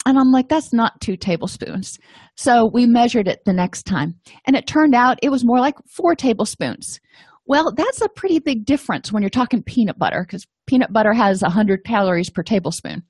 and 0.07 0.19
I'm 0.19 0.31
like, 0.31 0.49
that's 0.49 0.73
not 0.73 1.01
two 1.01 1.17
tablespoons. 1.17 1.99
So 2.37 2.71
we 2.73 2.87
measured 2.87 3.29
it 3.29 3.41
the 3.45 3.53
next 3.53 3.85
time, 3.85 4.15
and 4.47 4.57
it 4.57 4.67
turned 4.67 4.95
out 4.95 5.19
it 5.23 5.31
was 5.31 5.45
more 5.45 5.61
like 5.61 5.75
four 5.89 6.15
tablespoons. 6.15 7.01
Well, 7.47 7.73
that's 7.77 8.01
a 8.01 8.09
pretty 8.09 8.39
big 8.39 8.65
difference 8.65 9.13
when 9.13 9.23
you're 9.23 9.31
talking 9.31 9.63
peanut 9.63 9.99
butter 9.99 10.25
because 10.27 10.47
peanut 10.67 10.93
butter 10.93 11.13
has 11.13 11.43
100 11.43 11.85
calories 11.85 12.31
per 12.31 12.43
tablespoon. 12.43 13.03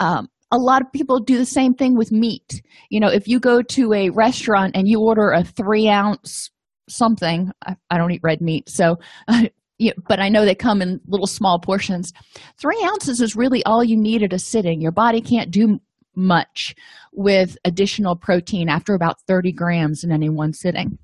Um, 0.00 0.28
a 0.50 0.58
lot 0.58 0.80
of 0.80 0.92
people 0.92 1.20
do 1.20 1.36
the 1.36 1.44
same 1.46 1.74
thing 1.74 1.96
with 1.96 2.12
meat. 2.12 2.62
You 2.90 3.00
know, 3.00 3.08
if 3.08 3.26
you 3.26 3.40
go 3.40 3.62
to 3.62 3.92
a 3.92 4.10
restaurant 4.10 4.76
and 4.76 4.88
you 4.88 5.00
order 5.00 5.30
a 5.30 5.44
three 5.44 5.88
ounce 5.88 6.50
something, 6.88 7.50
I, 7.66 7.76
I 7.90 7.98
don't 7.98 8.12
eat 8.12 8.20
red 8.22 8.40
meat, 8.40 8.68
so. 8.68 8.96
Uh, 9.28 9.44
yeah, 9.78 9.92
but 10.08 10.20
I 10.20 10.30
know 10.30 10.46
they 10.46 10.54
come 10.54 10.80
in 10.80 11.00
little 11.06 11.26
small 11.26 11.58
portions. 11.58 12.10
Three 12.58 12.82
ounces 12.82 13.20
is 13.20 13.36
really 13.36 13.62
all 13.64 13.84
you 13.84 14.00
need 14.00 14.22
at 14.22 14.32
a 14.32 14.38
sitting. 14.38 14.80
Your 14.80 14.92
body 14.92 15.20
can't 15.20 15.50
do 15.50 15.80
much 16.16 16.74
with 17.12 17.56
additional 17.64 18.16
protein 18.16 18.68
after 18.68 18.94
about 18.94 19.20
30 19.26 19.52
grams 19.52 20.02
in 20.02 20.10
any 20.10 20.28
one 20.28 20.52
sitting. 20.52 20.98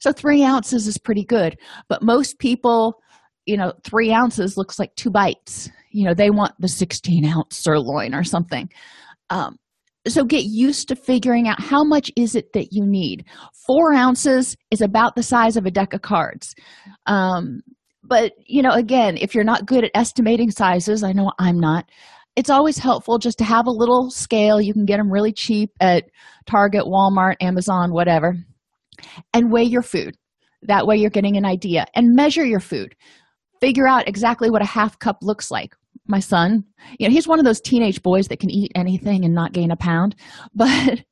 So, 0.00 0.12
three 0.12 0.42
ounces 0.42 0.86
is 0.86 0.98
pretty 0.98 1.24
good, 1.24 1.58
but 1.88 2.02
most 2.02 2.38
people, 2.38 3.00
you 3.46 3.56
know, 3.56 3.72
three 3.84 4.12
ounces 4.12 4.56
looks 4.56 4.78
like 4.78 4.94
two 4.96 5.10
bites. 5.10 5.70
You 5.90 6.04
know, 6.06 6.14
they 6.14 6.30
want 6.30 6.52
the 6.58 6.68
16 6.68 7.24
ounce 7.24 7.56
sirloin 7.56 8.14
or 8.14 8.24
something. 8.24 8.70
Um, 9.30 9.56
so 10.06 10.24
get 10.24 10.44
used 10.44 10.88
to 10.88 10.96
figuring 10.96 11.48
out 11.48 11.60
how 11.60 11.84
much 11.84 12.10
is 12.16 12.34
it 12.34 12.52
that 12.52 12.72
you 12.72 12.86
need 12.86 13.24
four 13.66 13.92
ounces 13.92 14.56
is 14.70 14.80
about 14.80 15.16
the 15.16 15.22
size 15.22 15.56
of 15.56 15.66
a 15.66 15.70
deck 15.70 15.92
of 15.92 16.02
cards 16.02 16.54
um, 17.06 17.60
but 18.02 18.32
you 18.46 18.62
know 18.62 18.72
again 18.72 19.16
if 19.16 19.34
you're 19.34 19.44
not 19.44 19.66
good 19.66 19.84
at 19.84 19.90
estimating 19.94 20.50
sizes 20.50 21.02
i 21.02 21.12
know 21.12 21.32
i'm 21.38 21.58
not 21.58 21.90
it's 22.38 22.50
always 22.50 22.78
helpful 22.78 23.18
just 23.18 23.38
to 23.38 23.44
have 23.44 23.66
a 23.66 23.72
little 23.72 24.12
scale. 24.12 24.60
You 24.60 24.72
can 24.72 24.84
get 24.84 24.98
them 24.98 25.10
really 25.10 25.32
cheap 25.32 25.70
at 25.80 26.04
Target, 26.46 26.84
Walmart, 26.84 27.34
Amazon, 27.40 27.92
whatever, 27.92 28.36
and 29.34 29.50
weigh 29.50 29.64
your 29.64 29.82
food. 29.82 30.16
That 30.62 30.86
way, 30.86 30.98
you're 30.98 31.10
getting 31.10 31.36
an 31.36 31.44
idea 31.44 31.86
and 31.96 32.14
measure 32.14 32.46
your 32.46 32.60
food. 32.60 32.94
Figure 33.60 33.88
out 33.88 34.06
exactly 34.06 34.50
what 34.50 34.62
a 34.62 34.66
half 34.66 35.00
cup 35.00 35.16
looks 35.20 35.50
like. 35.50 35.74
My 36.06 36.20
son, 36.20 36.62
you 37.00 37.08
know, 37.08 37.12
he's 37.12 37.26
one 37.26 37.40
of 37.40 37.44
those 37.44 37.60
teenage 37.60 38.04
boys 38.04 38.28
that 38.28 38.38
can 38.38 38.50
eat 38.50 38.70
anything 38.76 39.24
and 39.24 39.34
not 39.34 39.52
gain 39.52 39.72
a 39.72 39.76
pound, 39.76 40.14
but 40.54 41.02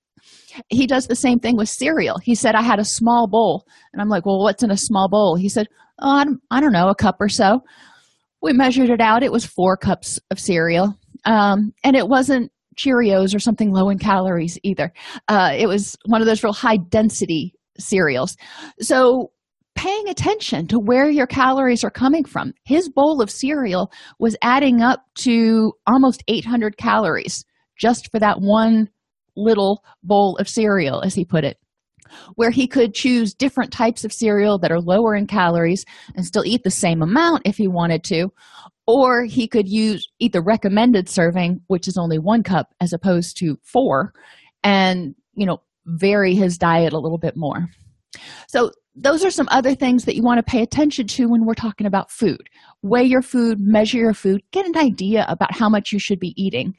he 0.68 0.86
does 0.86 1.08
the 1.08 1.16
same 1.16 1.40
thing 1.40 1.56
with 1.56 1.68
cereal. 1.68 2.18
He 2.18 2.36
said, 2.36 2.54
I 2.54 2.62
had 2.62 2.78
a 2.78 2.84
small 2.84 3.26
bowl. 3.28 3.66
And 3.92 4.00
I'm 4.00 4.08
like, 4.08 4.24
Well, 4.24 4.44
what's 4.44 4.62
in 4.62 4.70
a 4.70 4.76
small 4.76 5.08
bowl? 5.08 5.34
He 5.34 5.48
said, 5.48 5.66
Oh, 6.00 6.08
I 6.08 6.24
don't, 6.24 6.40
I 6.52 6.60
don't 6.60 6.72
know, 6.72 6.88
a 6.88 6.94
cup 6.94 7.16
or 7.18 7.28
so. 7.28 7.62
We 8.40 8.52
measured 8.52 8.90
it 8.90 9.00
out. 9.00 9.24
It 9.24 9.32
was 9.32 9.44
four 9.44 9.76
cups 9.76 10.20
of 10.30 10.38
cereal 10.38 10.94
um, 11.26 11.72
and 11.84 11.94
it 11.96 12.08
wasn't 12.08 12.50
cheerios 12.76 13.34
or 13.34 13.38
something 13.38 13.72
low 13.72 13.88
in 13.88 13.98
calories 13.98 14.58
either. 14.62 14.92
Uh, 15.28 15.52
it 15.56 15.66
was 15.66 15.96
one 16.06 16.20
of 16.20 16.26
those 16.26 16.42
real 16.42 16.52
high 16.52 16.76
density 16.76 17.54
cereals. 17.78 18.36
So 18.80 19.30
paying 19.74 20.08
attention 20.08 20.66
to 20.68 20.78
where 20.78 21.10
your 21.10 21.26
calories 21.26 21.84
are 21.84 21.90
coming 21.90 22.24
from. 22.24 22.52
His 22.64 22.88
bowl 22.88 23.20
of 23.20 23.30
cereal 23.30 23.92
was 24.18 24.36
adding 24.42 24.80
up 24.80 25.04
to 25.16 25.72
almost 25.86 26.24
800 26.28 26.78
calories 26.78 27.44
just 27.78 28.10
for 28.10 28.18
that 28.18 28.38
one 28.40 28.88
little 29.36 29.84
bowl 30.02 30.38
of 30.40 30.48
cereal 30.48 31.02
as 31.02 31.14
he 31.14 31.24
put 31.24 31.44
it 31.44 31.58
where 32.36 32.50
he 32.50 32.66
could 32.66 32.94
choose 32.94 33.34
different 33.34 33.72
types 33.72 34.04
of 34.04 34.12
cereal 34.12 34.58
that 34.58 34.70
are 34.70 34.80
lower 34.80 35.14
in 35.14 35.26
calories 35.26 35.84
and 36.14 36.24
still 36.24 36.46
eat 36.46 36.62
the 36.62 36.70
same 36.70 37.02
amount 37.02 37.42
if 37.44 37.56
he 37.56 37.68
wanted 37.68 38.02
to 38.04 38.28
or 38.86 39.24
he 39.24 39.48
could 39.48 39.68
use 39.68 40.08
eat 40.18 40.32
the 40.32 40.40
recommended 40.40 41.08
serving 41.08 41.60
which 41.66 41.88
is 41.88 41.96
only 41.96 42.18
one 42.18 42.42
cup 42.42 42.74
as 42.80 42.92
opposed 42.92 43.36
to 43.36 43.58
four 43.62 44.12
and 44.62 45.14
you 45.34 45.46
know 45.46 45.60
vary 45.86 46.34
his 46.34 46.58
diet 46.58 46.92
a 46.92 46.98
little 46.98 47.18
bit 47.18 47.36
more. 47.36 47.68
So 48.48 48.72
those 48.94 49.24
are 49.24 49.30
some 49.30 49.48
other 49.50 49.74
things 49.74 50.04
that 50.04 50.16
you 50.16 50.22
want 50.22 50.38
to 50.38 50.50
pay 50.50 50.62
attention 50.62 51.06
to 51.06 51.28
when 51.28 51.44
we're 51.44 51.54
talking 51.54 51.86
about 51.86 52.10
food. 52.10 52.48
Weigh 52.82 53.04
your 53.04 53.22
food 53.22 53.60
measure 53.60 53.98
your 53.98 54.14
food 54.14 54.42
get 54.52 54.66
an 54.66 54.76
idea 54.76 55.26
about 55.28 55.54
how 55.54 55.68
much 55.68 55.92
you 55.92 55.98
should 55.98 56.18
be 56.18 56.34
eating. 56.42 56.74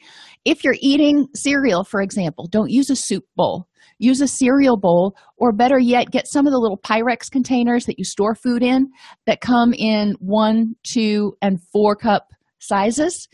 If 0.45 0.63
you're 0.63 0.77
eating 0.81 1.27
cereal 1.33 1.83
for 1.83 2.01
example 2.01 2.47
don't 2.47 2.71
use 2.71 2.89
a 2.89 2.95
soup 2.95 3.25
bowl 3.35 3.67
use 3.99 4.21
a 4.21 4.27
cereal 4.27 4.77
bowl 4.77 5.15
or 5.37 5.51
better 5.51 5.79
yet 5.79 6.11
get 6.11 6.27
some 6.27 6.45
of 6.45 6.51
the 6.51 6.59
little 6.59 6.77
pyrex 6.77 7.29
containers 7.31 7.85
that 7.85 7.97
you 7.97 8.05
store 8.05 8.35
food 8.35 8.63
in 8.63 8.87
that 9.25 9.41
come 9.41 9.73
in 9.73 10.15
one 10.19 10.75
two 10.83 11.33
and 11.41 11.59
four 11.71 11.95
cup 11.95 12.27
sizes. 12.59 13.27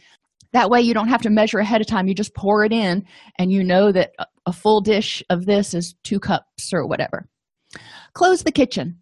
That 0.53 0.69
way 0.69 0.81
you 0.81 0.93
don't 0.93 1.09
have 1.09 1.21
to 1.23 1.29
measure 1.29 1.59
ahead 1.59 1.81
of 1.81 1.87
time. 1.87 2.07
You 2.07 2.13
just 2.13 2.35
pour 2.35 2.63
it 2.63 2.71
in 2.71 3.03
and 3.39 3.51
you 3.51 3.63
know 3.63 3.91
that 3.91 4.11
a 4.45 4.53
full 4.53 4.81
dish 4.81 5.23
of 5.29 5.45
this 5.45 5.73
is 5.73 5.95
two 6.03 6.19
cups 6.19 6.71
or 6.73 6.87
whatever. 6.87 7.27
Close 8.13 8.43
the 8.43 8.51
kitchen. 8.51 8.99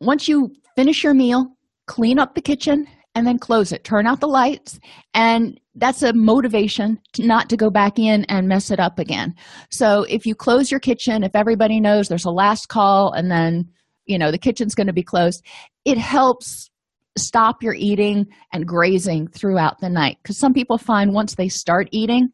Once 0.00 0.28
you 0.28 0.50
finish 0.76 1.04
your 1.04 1.14
meal 1.14 1.54
clean 1.86 2.18
up 2.18 2.34
the 2.34 2.42
kitchen 2.42 2.86
and 3.14 3.26
then 3.26 3.38
close 3.38 3.72
it. 3.72 3.84
Turn 3.84 4.06
out 4.06 4.20
the 4.20 4.26
lights 4.26 4.78
and 5.12 5.58
that's 5.76 6.02
a 6.02 6.12
motivation 6.12 6.98
to 7.12 7.26
not 7.26 7.48
to 7.48 7.56
go 7.56 7.70
back 7.70 7.98
in 7.98 8.24
and 8.24 8.48
mess 8.48 8.70
it 8.70 8.80
up 8.80 8.98
again 8.98 9.34
so 9.70 10.04
if 10.08 10.26
you 10.26 10.34
close 10.34 10.70
your 10.70 10.80
kitchen 10.80 11.22
if 11.22 11.34
everybody 11.34 11.80
knows 11.80 12.08
there's 12.08 12.24
a 12.24 12.30
last 12.30 12.68
call 12.68 13.12
and 13.12 13.30
then 13.30 13.68
you 14.06 14.18
know 14.18 14.30
the 14.30 14.38
kitchen's 14.38 14.74
going 14.74 14.86
to 14.86 14.92
be 14.92 15.02
closed 15.02 15.44
it 15.84 15.98
helps 15.98 16.70
stop 17.16 17.62
your 17.62 17.74
eating 17.74 18.26
and 18.52 18.66
grazing 18.66 19.28
throughout 19.28 19.80
the 19.80 19.88
night 19.88 20.18
because 20.22 20.38
some 20.38 20.52
people 20.52 20.78
find 20.78 21.12
once 21.12 21.36
they 21.36 21.48
start 21.48 21.88
eating 21.92 22.28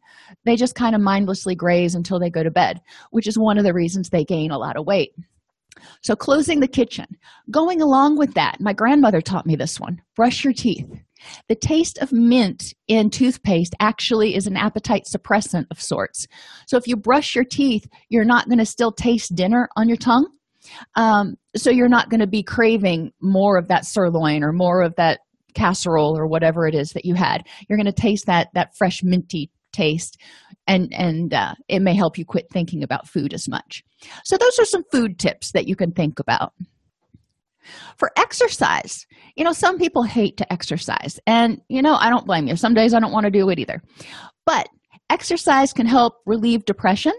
they 0.45 0.55
just 0.55 0.75
kind 0.75 0.95
of 0.95 1.01
mindlessly 1.01 1.55
graze 1.55 1.93
until 1.93 2.19
they 2.19 2.29
go 2.29 2.43
to 2.43 2.51
bed 2.51 2.81
which 3.11 3.27
is 3.27 3.37
one 3.37 3.57
of 3.57 3.63
the 3.63 3.73
reasons 3.73 4.09
they 4.09 4.23
gain 4.23 4.51
a 4.51 4.57
lot 4.57 4.77
of 4.77 4.85
weight 4.85 5.13
so, 6.01 6.15
closing 6.15 6.59
the 6.59 6.67
kitchen. 6.67 7.05
Going 7.49 7.81
along 7.81 8.17
with 8.17 8.33
that, 8.33 8.57
my 8.59 8.73
grandmother 8.73 9.21
taught 9.21 9.45
me 9.45 9.55
this 9.55 9.79
one 9.79 10.01
brush 10.15 10.43
your 10.43 10.53
teeth. 10.53 10.85
The 11.47 11.55
taste 11.55 11.97
of 11.99 12.11
mint 12.11 12.73
in 12.87 13.09
toothpaste 13.09 13.75
actually 13.79 14.35
is 14.35 14.47
an 14.47 14.57
appetite 14.57 15.05
suppressant 15.05 15.65
of 15.71 15.81
sorts. 15.81 16.27
So, 16.67 16.77
if 16.77 16.87
you 16.87 16.95
brush 16.95 17.35
your 17.35 17.45
teeth, 17.45 17.87
you're 18.09 18.25
not 18.25 18.47
going 18.47 18.59
to 18.59 18.65
still 18.65 18.91
taste 18.91 19.35
dinner 19.35 19.69
on 19.75 19.87
your 19.87 19.97
tongue. 19.97 20.27
Um, 20.95 21.35
so, 21.55 21.69
you're 21.69 21.89
not 21.89 22.09
going 22.09 22.21
to 22.21 22.27
be 22.27 22.43
craving 22.43 23.11
more 23.21 23.57
of 23.57 23.67
that 23.67 23.85
sirloin 23.85 24.43
or 24.43 24.51
more 24.51 24.81
of 24.81 24.95
that 24.95 25.21
casserole 25.53 26.17
or 26.17 26.27
whatever 26.27 26.67
it 26.67 26.75
is 26.75 26.91
that 26.93 27.05
you 27.05 27.15
had. 27.15 27.47
You're 27.67 27.77
going 27.77 27.85
to 27.85 27.91
taste 27.91 28.25
that, 28.27 28.49
that 28.53 28.75
fresh 28.77 29.03
minty 29.03 29.51
taste 29.71 30.17
and 30.67 30.93
and 30.93 31.33
uh, 31.33 31.55
it 31.67 31.81
may 31.81 31.95
help 31.95 32.17
you 32.17 32.25
quit 32.25 32.47
thinking 32.51 32.83
about 32.83 33.07
food 33.07 33.33
as 33.33 33.47
much 33.47 33.83
so 34.23 34.37
those 34.37 34.59
are 34.59 34.65
some 34.65 34.83
food 34.91 35.17
tips 35.17 35.51
that 35.51 35.67
you 35.67 35.75
can 35.75 35.91
think 35.91 36.19
about 36.19 36.53
for 37.97 38.11
exercise. 38.17 39.05
You 39.35 39.43
know 39.43 39.53
some 39.53 39.77
people 39.77 40.03
hate 40.03 40.37
to 40.37 40.53
exercise 40.53 41.19
and 41.27 41.61
you 41.69 41.81
know 41.81 41.95
i 41.95 42.09
don't 42.09 42.25
blame 42.25 42.47
you. 42.47 42.55
Some 42.55 42.73
days 42.73 42.93
i 42.93 42.99
don't 42.99 43.13
want 43.13 43.25
to 43.25 43.31
do 43.31 43.49
it 43.49 43.59
either. 43.59 43.81
But 44.45 44.67
exercise 45.09 45.73
can 45.73 45.85
help 45.85 46.15
relieve 46.25 46.65
depression. 46.65 47.13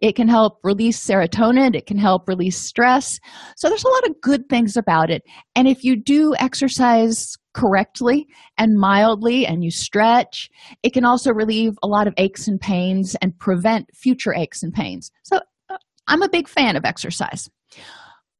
It 0.00 0.16
can 0.16 0.28
help 0.28 0.58
release 0.62 1.04
serotonin. 1.04 1.74
It 1.74 1.86
can 1.86 1.98
help 1.98 2.28
release 2.28 2.58
stress. 2.58 3.18
So 3.56 3.68
there's 3.68 3.84
a 3.84 3.88
lot 3.88 4.08
of 4.08 4.20
good 4.20 4.48
things 4.48 4.76
about 4.76 5.10
it. 5.10 5.22
And 5.56 5.66
if 5.66 5.84
you 5.84 5.96
do 5.96 6.34
exercise 6.38 7.36
correctly 7.54 8.26
and 8.58 8.76
mildly 8.76 9.46
and 9.46 9.62
you 9.62 9.70
stretch 9.70 10.50
it 10.82 10.92
can 10.92 11.04
also 11.04 11.32
relieve 11.32 11.78
a 11.82 11.86
lot 11.86 12.08
of 12.08 12.14
aches 12.16 12.48
and 12.48 12.60
pains 12.60 13.14
and 13.22 13.38
prevent 13.38 13.88
future 13.94 14.34
aches 14.34 14.62
and 14.62 14.74
pains. 14.74 15.10
So 15.22 15.38
uh, 15.70 15.78
i'm 16.08 16.22
a 16.22 16.28
big 16.28 16.48
fan 16.48 16.76
of 16.76 16.84
exercise. 16.84 17.48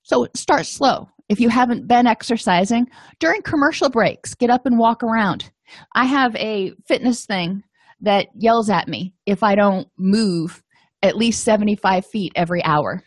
So 0.03 0.27
start 0.35 0.67
slow 0.67 1.09
if 1.29 1.41
you 1.41 1.49
haven't 1.49 1.87
been 1.87 2.07
exercising 2.07 2.87
during 3.19 3.43
commercial 3.43 3.89
breaks 3.89 4.35
get 4.35 4.51
up 4.51 4.67
and 4.67 4.79
walk 4.79 5.03
around. 5.03 5.51
I 5.95 6.05
have 6.05 6.37
a 6.37 6.73
fitness 6.87 7.25
thing 7.25 7.63
that 8.01 8.29
yells 8.37 8.69
at 8.69 8.89
me 8.89 9.15
if 9.25 9.43
i 9.43 9.55
don't 9.55 9.89
move 9.97 10.63
at 11.03 11.17
least 11.17 11.45
75 11.45 12.07
feet 12.07 12.33
every 12.35 12.65
hour. 12.65 13.03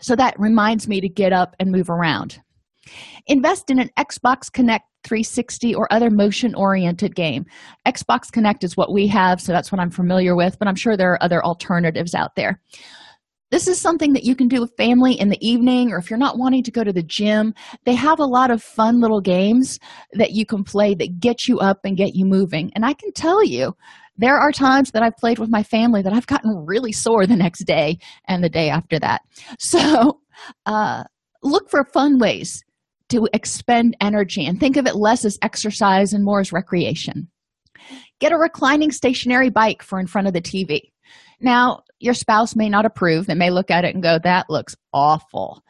So 0.00 0.16
that 0.16 0.34
reminds 0.38 0.88
me 0.88 1.02
to 1.02 1.08
get 1.10 1.32
up 1.32 1.54
and 1.60 1.70
move 1.70 1.90
around. 1.90 2.40
Invest 3.26 3.70
in 3.70 3.78
an 3.78 3.90
xbox 3.98 4.50
Kinect 4.50 4.80
360 5.04 5.74
or 5.74 5.90
other 5.92 6.10
motion 6.10 6.54
oriented 6.54 7.14
game. 7.14 7.44
Xbox 7.86 8.30
Kinect 8.30 8.64
is 8.64 8.76
what 8.76 8.92
we 8.92 9.06
have 9.08 9.40
so 9.40 9.52
that's 9.52 9.70
what 9.70 9.80
i'm 9.80 9.90
familiar 9.90 10.34
with 10.34 10.58
but 10.58 10.68
i'm 10.68 10.74
sure 10.74 10.96
there 10.96 11.12
are 11.12 11.22
other 11.22 11.44
alternatives 11.44 12.14
out 12.14 12.34
there 12.34 12.60
this 13.54 13.68
is 13.68 13.80
something 13.80 14.14
that 14.14 14.24
you 14.24 14.34
can 14.34 14.48
do 14.48 14.60
with 14.60 14.76
family 14.76 15.12
in 15.12 15.28
the 15.28 15.38
evening 15.40 15.92
or 15.92 15.98
if 15.98 16.10
you're 16.10 16.18
not 16.18 16.38
wanting 16.38 16.64
to 16.64 16.72
go 16.72 16.82
to 16.82 16.92
the 16.92 17.04
gym 17.04 17.54
they 17.84 17.94
have 17.94 18.18
a 18.18 18.24
lot 18.24 18.50
of 18.50 18.60
fun 18.60 19.00
little 19.00 19.20
games 19.20 19.78
that 20.14 20.32
you 20.32 20.44
can 20.44 20.64
play 20.64 20.92
that 20.92 21.20
get 21.20 21.46
you 21.46 21.60
up 21.60 21.78
and 21.84 21.96
get 21.96 22.16
you 22.16 22.24
moving 22.24 22.72
and 22.74 22.84
i 22.84 22.92
can 22.92 23.12
tell 23.12 23.44
you 23.44 23.72
there 24.16 24.36
are 24.36 24.50
times 24.50 24.90
that 24.90 25.04
i've 25.04 25.16
played 25.16 25.38
with 25.38 25.50
my 25.50 25.62
family 25.62 26.02
that 26.02 26.12
i've 26.12 26.26
gotten 26.26 26.50
really 26.66 26.90
sore 26.90 27.28
the 27.28 27.36
next 27.36 27.60
day 27.60 27.96
and 28.26 28.42
the 28.42 28.48
day 28.48 28.68
after 28.68 28.98
that 28.98 29.20
so 29.60 30.18
uh, 30.66 31.04
look 31.44 31.70
for 31.70 31.84
fun 31.84 32.18
ways 32.18 32.64
to 33.08 33.28
expend 33.32 33.96
energy 34.00 34.44
and 34.44 34.58
think 34.58 34.76
of 34.76 34.86
it 34.86 34.96
less 34.96 35.24
as 35.24 35.38
exercise 35.42 36.12
and 36.12 36.24
more 36.24 36.40
as 36.40 36.52
recreation. 36.52 37.28
Get 38.18 38.32
a 38.32 38.36
reclining 38.36 38.90
stationary 38.90 39.50
bike 39.50 39.82
for 39.82 40.00
in 40.00 40.06
front 40.06 40.26
of 40.26 40.32
the 40.32 40.40
TV. 40.40 40.80
Now, 41.40 41.82
your 41.98 42.14
spouse 42.14 42.56
may 42.56 42.68
not 42.68 42.86
approve. 42.86 43.26
They 43.26 43.34
may 43.34 43.50
look 43.50 43.70
at 43.70 43.84
it 43.84 43.94
and 43.94 44.02
go, 44.02 44.18
That 44.18 44.50
looks 44.50 44.74
awful. 44.92 45.62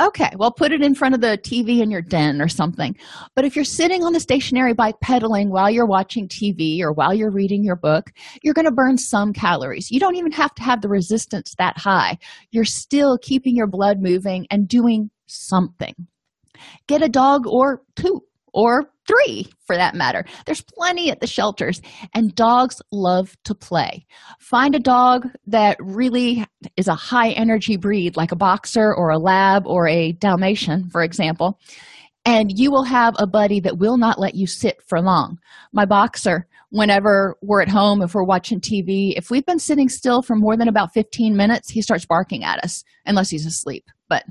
Okay, 0.00 0.30
well, 0.38 0.50
put 0.50 0.72
it 0.72 0.80
in 0.80 0.94
front 0.94 1.14
of 1.14 1.20
the 1.20 1.36
TV 1.36 1.80
in 1.82 1.90
your 1.90 2.00
den 2.00 2.40
or 2.40 2.48
something. 2.48 2.96
But 3.36 3.44
if 3.44 3.54
you're 3.54 3.66
sitting 3.66 4.02
on 4.02 4.14
the 4.14 4.20
stationary 4.20 4.72
bike 4.72 4.94
pedaling 5.02 5.50
while 5.50 5.68
you're 5.68 5.84
watching 5.84 6.26
TV 6.26 6.80
or 6.80 6.90
while 6.90 7.12
you're 7.12 7.30
reading 7.30 7.62
your 7.62 7.76
book, 7.76 8.10
you're 8.42 8.54
going 8.54 8.64
to 8.64 8.72
burn 8.72 8.96
some 8.96 9.34
calories. 9.34 9.90
You 9.90 10.00
don't 10.00 10.16
even 10.16 10.32
have 10.32 10.54
to 10.54 10.62
have 10.62 10.80
the 10.80 10.88
resistance 10.88 11.54
that 11.58 11.76
high. 11.76 12.16
You're 12.50 12.64
still 12.64 13.18
keeping 13.18 13.54
your 13.54 13.66
blood 13.66 14.00
moving 14.00 14.46
and 14.50 14.66
doing 14.66 15.10
something 15.26 15.94
get 16.86 17.02
a 17.02 17.08
dog 17.08 17.46
or 17.46 17.82
two 17.96 18.22
or 18.52 18.90
three 19.06 19.46
for 19.66 19.76
that 19.76 19.94
matter. 19.94 20.24
There's 20.46 20.62
plenty 20.62 21.10
at 21.10 21.20
the 21.20 21.26
shelters, 21.26 21.80
and 22.14 22.34
dogs 22.34 22.80
love 22.92 23.36
to 23.44 23.54
play. 23.54 24.06
Find 24.38 24.74
a 24.74 24.80
dog 24.80 25.28
that 25.46 25.76
really 25.80 26.44
is 26.76 26.88
a 26.88 26.94
high 26.94 27.30
energy 27.30 27.76
breed, 27.76 28.16
like 28.16 28.32
a 28.32 28.36
boxer 28.36 28.94
or 28.94 29.10
a 29.10 29.18
lab 29.18 29.66
or 29.66 29.88
a 29.88 30.12
Dalmatian, 30.12 30.90
for 30.90 31.02
example, 31.02 31.58
and 32.24 32.50
you 32.58 32.70
will 32.70 32.84
have 32.84 33.14
a 33.18 33.26
buddy 33.26 33.60
that 33.60 33.78
will 33.78 33.96
not 33.96 34.18
let 34.18 34.34
you 34.34 34.46
sit 34.46 34.82
for 34.86 35.00
long. 35.00 35.38
My 35.72 35.86
boxer, 35.86 36.46
whenever 36.68 37.36
we're 37.40 37.62
at 37.62 37.68
home, 37.68 38.02
if 38.02 38.14
we're 38.14 38.24
watching 38.24 38.60
TV, 38.60 39.14
if 39.16 39.30
we've 39.30 39.46
been 39.46 39.58
sitting 39.58 39.88
still 39.88 40.22
for 40.22 40.36
more 40.36 40.56
than 40.56 40.68
about 40.68 40.92
15 40.92 41.36
minutes, 41.36 41.70
he 41.70 41.82
starts 41.82 42.04
barking 42.04 42.44
at 42.44 42.62
us, 42.62 42.84
unless 43.06 43.30
he's 43.30 43.46
asleep. 43.46 43.84
But 44.08 44.24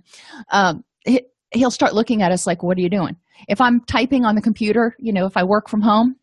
um, 0.52 0.84
he'll 1.52 1.72
start 1.72 1.94
looking 1.94 2.22
at 2.22 2.32
us 2.32 2.46
like 2.46 2.64
what 2.64 2.78
are 2.78 2.82
you 2.82 2.90
doing? 2.90 3.16
If 3.48 3.62
i'm 3.62 3.82
typing 3.86 4.26
on 4.26 4.36
the 4.36 4.42
computer 4.42 4.96
you 5.00 5.14
know 5.14 5.26
if 5.26 5.38
i 5.38 5.44
work 5.44 5.70
from 5.70 5.82
home 5.82 6.16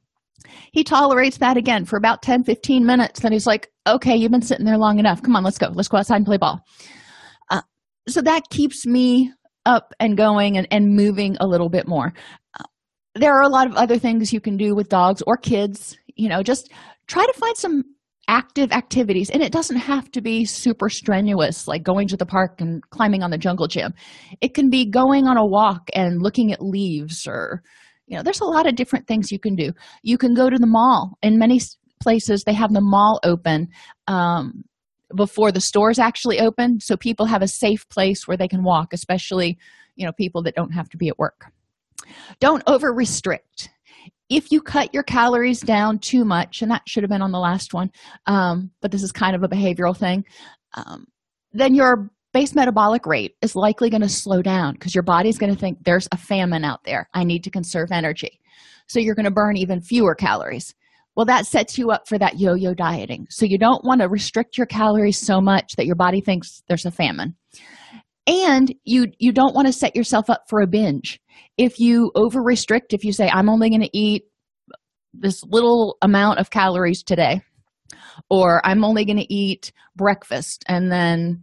he 0.72 0.84
tolerates 0.84 1.38
that 1.38 1.56
again 1.56 1.84
for 1.84 1.96
about 1.96 2.22
10 2.22 2.44
15 2.44 2.84
minutes. 2.84 3.20
Then 3.20 3.32
he's 3.32 3.46
like 3.46 3.70
okay 3.86 4.16
you've 4.16 4.32
been 4.32 4.42
sitting 4.42 4.66
there 4.66 4.78
long 4.78 4.98
enough. 4.98 5.22
Come 5.22 5.36
on 5.36 5.44
let's 5.44 5.58
go. 5.58 5.68
Let's 5.72 5.88
go 5.88 5.98
outside 5.98 6.16
and 6.16 6.26
play 6.26 6.36
ball. 6.36 6.60
Uh, 7.50 7.62
so 8.08 8.22
that 8.22 8.48
keeps 8.50 8.86
me 8.86 9.32
up 9.64 9.92
and 9.98 10.16
going 10.16 10.56
and, 10.56 10.68
and 10.70 10.94
moving 10.94 11.36
a 11.40 11.46
little 11.46 11.68
bit 11.68 11.88
more. 11.88 12.12
Uh, 12.58 12.64
there 13.14 13.34
are 13.34 13.42
a 13.42 13.48
lot 13.48 13.66
of 13.66 13.74
other 13.74 13.98
things 13.98 14.32
you 14.32 14.40
can 14.40 14.56
do 14.56 14.74
with 14.74 14.88
dogs 14.88 15.22
or 15.26 15.36
kids. 15.36 15.96
You 16.14 16.28
know 16.28 16.42
just 16.42 16.72
try 17.06 17.24
to 17.24 17.32
find 17.34 17.56
some 17.56 17.84
active 18.28 18.72
activities 18.72 19.30
and 19.30 19.42
it 19.42 19.52
doesn't 19.52 19.76
have 19.76 20.10
to 20.10 20.20
be 20.20 20.44
super 20.44 20.88
strenuous 20.88 21.68
like 21.68 21.82
going 21.82 22.08
to 22.08 22.16
the 22.16 22.26
park 22.26 22.60
and 22.60 22.82
climbing 22.90 23.22
on 23.22 23.30
the 23.30 23.38
jungle 23.38 23.68
gym. 23.68 23.94
It 24.40 24.54
can 24.54 24.68
be 24.68 24.84
going 24.84 25.26
on 25.26 25.36
a 25.36 25.46
walk 25.46 25.88
and 25.94 26.22
looking 26.22 26.52
at 26.52 26.60
leaves 26.60 27.26
or 27.26 27.62
you 28.06 28.16
know 28.16 28.22
there's 28.22 28.40
a 28.40 28.44
lot 28.44 28.66
of 28.66 28.74
different 28.74 29.06
things 29.06 29.30
you 29.30 29.38
can 29.38 29.54
do. 29.54 29.72
You 30.02 30.18
can 30.18 30.34
go 30.34 30.50
to 30.50 30.58
the 30.58 30.66
mall. 30.66 31.18
In 31.22 31.38
many 31.38 31.60
places 32.00 32.44
they 32.44 32.52
have 32.52 32.72
the 32.72 32.80
mall 32.80 33.20
open 33.22 33.68
um, 34.06 34.64
before 35.14 35.52
the 35.52 35.60
stores 35.60 35.98
actually 35.98 36.40
open 36.40 36.80
so 36.80 36.96
people 36.96 37.26
have 37.26 37.42
a 37.42 37.48
safe 37.48 37.88
place 37.88 38.26
where 38.26 38.36
they 38.36 38.48
can 38.48 38.64
walk 38.64 38.92
especially 38.92 39.56
you 39.94 40.04
know 40.04 40.12
people 40.12 40.42
that 40.42 40.54
don't 40.54 40.72
have 40.72 40.88
to 40.90 40.96
be 40.96 41.08
at 41.08 41.18
work. 41.18 41.46
Don't 42.40 42.62
over 42.66 42.92
restrict 42.92 43.70
if 44.28 44.50
you 44.50 44.60
cut 44.60 44.92
your 44.92 45.04
calories 45.04 45.60
down 45.60 45.98
too 45.98 46.24
much 46.24 46.62
and 46.62 46.70
that 46.70 46.82
should 46.86 47.02
have 47.02 47.10
been 47.10 47.22
on 47.22 47.32
the 47.32 47.38
last 47.38 47.74
one 47.74 47.90
um, 48.26 48.70
but 48.80 48.90
this 48.90 49.02
is 49.02 49.12
kind 49.12 49.36
of 49.36 49.42
a 49.42 49.48
behavioral 49.48 49.96
thing 49.96 50.24
um, 50.74 51.06
then 51.52 51.74
your 51.74 52.10
base 52.36 52.54
metabolic 52.54 53.06
rate 53.06 53.34
is 53.40 53.56
likely 53.56 53.88
going 53.88 54.02
to 54.02 54.08
slow 54.10 54.42
down 54.42 54.74
because 54.74 54.94
your 54.94 55.02
body's 55.02 55.38
going 55.38 55.50
to 55.50 55.58
think 55.58 55.78
there's 55.84 56.06
a 56.12 56.18
famine 56.18 56.64
out 56.64 56.84
there. 56.84 57.08
I 57.14 57.24
need 57.24 57.42
to 57.44 57.50
conserve 57.50 57.90
energy. 57.90 58.40
So 58.88 59.00
you're 59.00 59.14
going 59.14 59.24
to 59.24 59.30
burn 59.30 59.56
even 59.56 59.80
fewer 59.80 60.14
calories. 60.14 60.74
Well 61.14 61.24
that 61.24 61.46
sets 61.46 61.78
you 61.78 61.90
up 61.90 62.06
for 62.06 62.18
that 62.18 62.38
yo-yo 62.38 62.74
dieting. 62.74 63.26
So 63.30 63.46
you 63.46 63.56
don't 63.56 63.82
want 63.84 64.02
to 64.02 64.08
restrict 64.08 64.58
your 64.58 64.66
calories 64.66 65.18
so 65.18 65.40
much 65.40 65.76
that 65.76 65.86
your 65.86 65.94
body 65.94 66.20
thinks 66.20 66.62
there's 66.68 66.84
a 66.84 66.90
famine. 66.90 67.36
And 68.26 68.74
you 68.84 69.06
you 69.18 69.32
don't 69.32 69.54
want 69.54 69.68
to 69.68 69.72
set 69.72 69.96
yourself 69.96 70.28
up 70.28 70.42
for 70.46 70.60
a 70.60 70.66
binge 70.66 71.18
if 71.56 71.78
you 71.78 72.10
over 72.14 72.42
restrict 72.42 72.92
if 72.92 73.04
you 73.04 73.12
say 73.12 73.28
i'm 73.32 73.48
only 73.48 73.68
going 73.68 73.82
to 73.82 73.96
eat 73.96 74.24
this 75.12 75.42
little 75.44 75.96
amount 76.02 76.38
of 76.38 76.50
calories 76.50 77.02
today 77.02 77.40
or 78.30 78.64
i'm 78.64 78.84
only 78.84 79.04
going 79.04 79.18
to 79.18 79.32
eat 79.32 79.72
breakfast 79.94 80.64
and 80.68 80.90
then 80.90 81.42